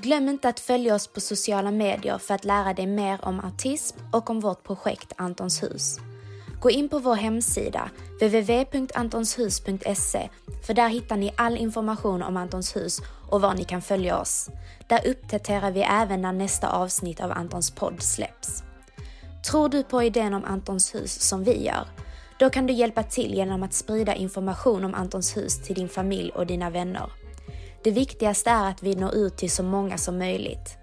Glöm 0.01 0.29
inte 0.29 0.49
att 0.49 0.59
följa 0.59 0.95
oss 0.95 1.07
på 1.07 1.21
sociala 1.21 1.71
medier 1.71 2.17
för 2.17 2.33
att 2.33 2.45
lära 2.45 2.73
dig 2.73 2.87
mer 2.87 3.25
om 3.25 3.39
autism 3.39 3.97
och 4.11 4.29
om 4.29 4.39
vårt 4.39 4.63
projekt 4.63 5.13
Antons 5.15 5.63
hus. 5.63 5.99
Gå 6.61 6.69
in 6.69 6.89
på 6.89 6.99
vår 6.99 7.15
hemsida 7.15 7.89
www.antonshus.se 8.21 10.29
för 10.65 10.73
där 10.73 10.89
hittar 10.89 11.17
ni 11.17 11.33
all 11.37 11.57
information 11.57 12.23
om 12.23 12.37
Antons 12.37 12.75
hus 12.75 13.01
och 13.29 13.41
var 13.41 13.53
ni 13.53 13.63
kan 13.63 13.81
följa 13.81 14.19
oss. 14.19 14.49
Där 14.87 15.07
uppdaterar 15.07 15.71
vi 15.71 15.81
även 15.81 16.21
när 16.21 16.33
nästa 16.33 16.69
avsnitt 16.69 17.19
av 17.19 17.31
Antons 17.31 17.71
podd 17.71 18.01
släpps. 18.01 18.63
Tror 19.51 19.69
du 19.69 19.83
på 19.83 20.03
idén 20.03 20.33
om 20.33 20.45
Antons 20.45 20.95
hus 20.95 21.21
som 21.21 21.43
vi 21.43 21.65
gör? 21.65 21.87
Då 22.39 22.49
kan 22.49 22.67
du 22.67 22.73
hjälpa 22.73 23.03
till 23.03 23.33
genom 23.33 23.63
att 23.63 23.73
sprida 23.73 24.15
information 24.15 24.83
om 24.83 24.93
Antons 24.93 25.37
hus 25.37 25.63
till 25.63 25.75
din 25.75 25.89
familj 25.89 26.31
och 26.31 26.47
dina 26.47 26.69
vänner. 26.69 27.11
Det 27.83 27.91
viktigaste 27.91 28.49
är 28.49 28.69
att 28.69 28.83
vi 28.83 28.95
når 28.95 29.15
ut 29.15 29.37
till 29.37 29.51
så 29.51 29.63
många 29.63 29.97
som 29.97 30.17
möjligt. 30.17 30.77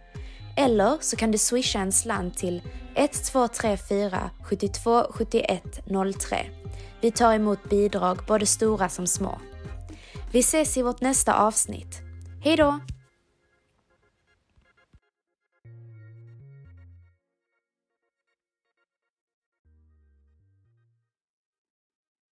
Eller 0.57 0.99
så 1.01 1.17
kan 1.17 1.31
du 1.31 1.39
swisha 1.39 1.79
en 1.79 1.93
slant 1.93 2.39
till 2.39 2.63
1234 2.95 4.31
72 4.43 5.07
71 5.11 5.63
03. 6.21 6.47
Vi 7.01 7.11
tar 7.11 7.35
emot 7.35 7.71
bidrag 7.71 8.19
både 8.27 8.47
stora 8.47 8.89
som 8.89 9.07
små. 9.07 9.41
Vi 10.33 10.39
ses 10.39 10.77
i 10.77 10.83
vårt 10.83 11.01
nästa 11.01 11.35
avsnitt. 11.35 12.01
Hejdå! 12.41 12.81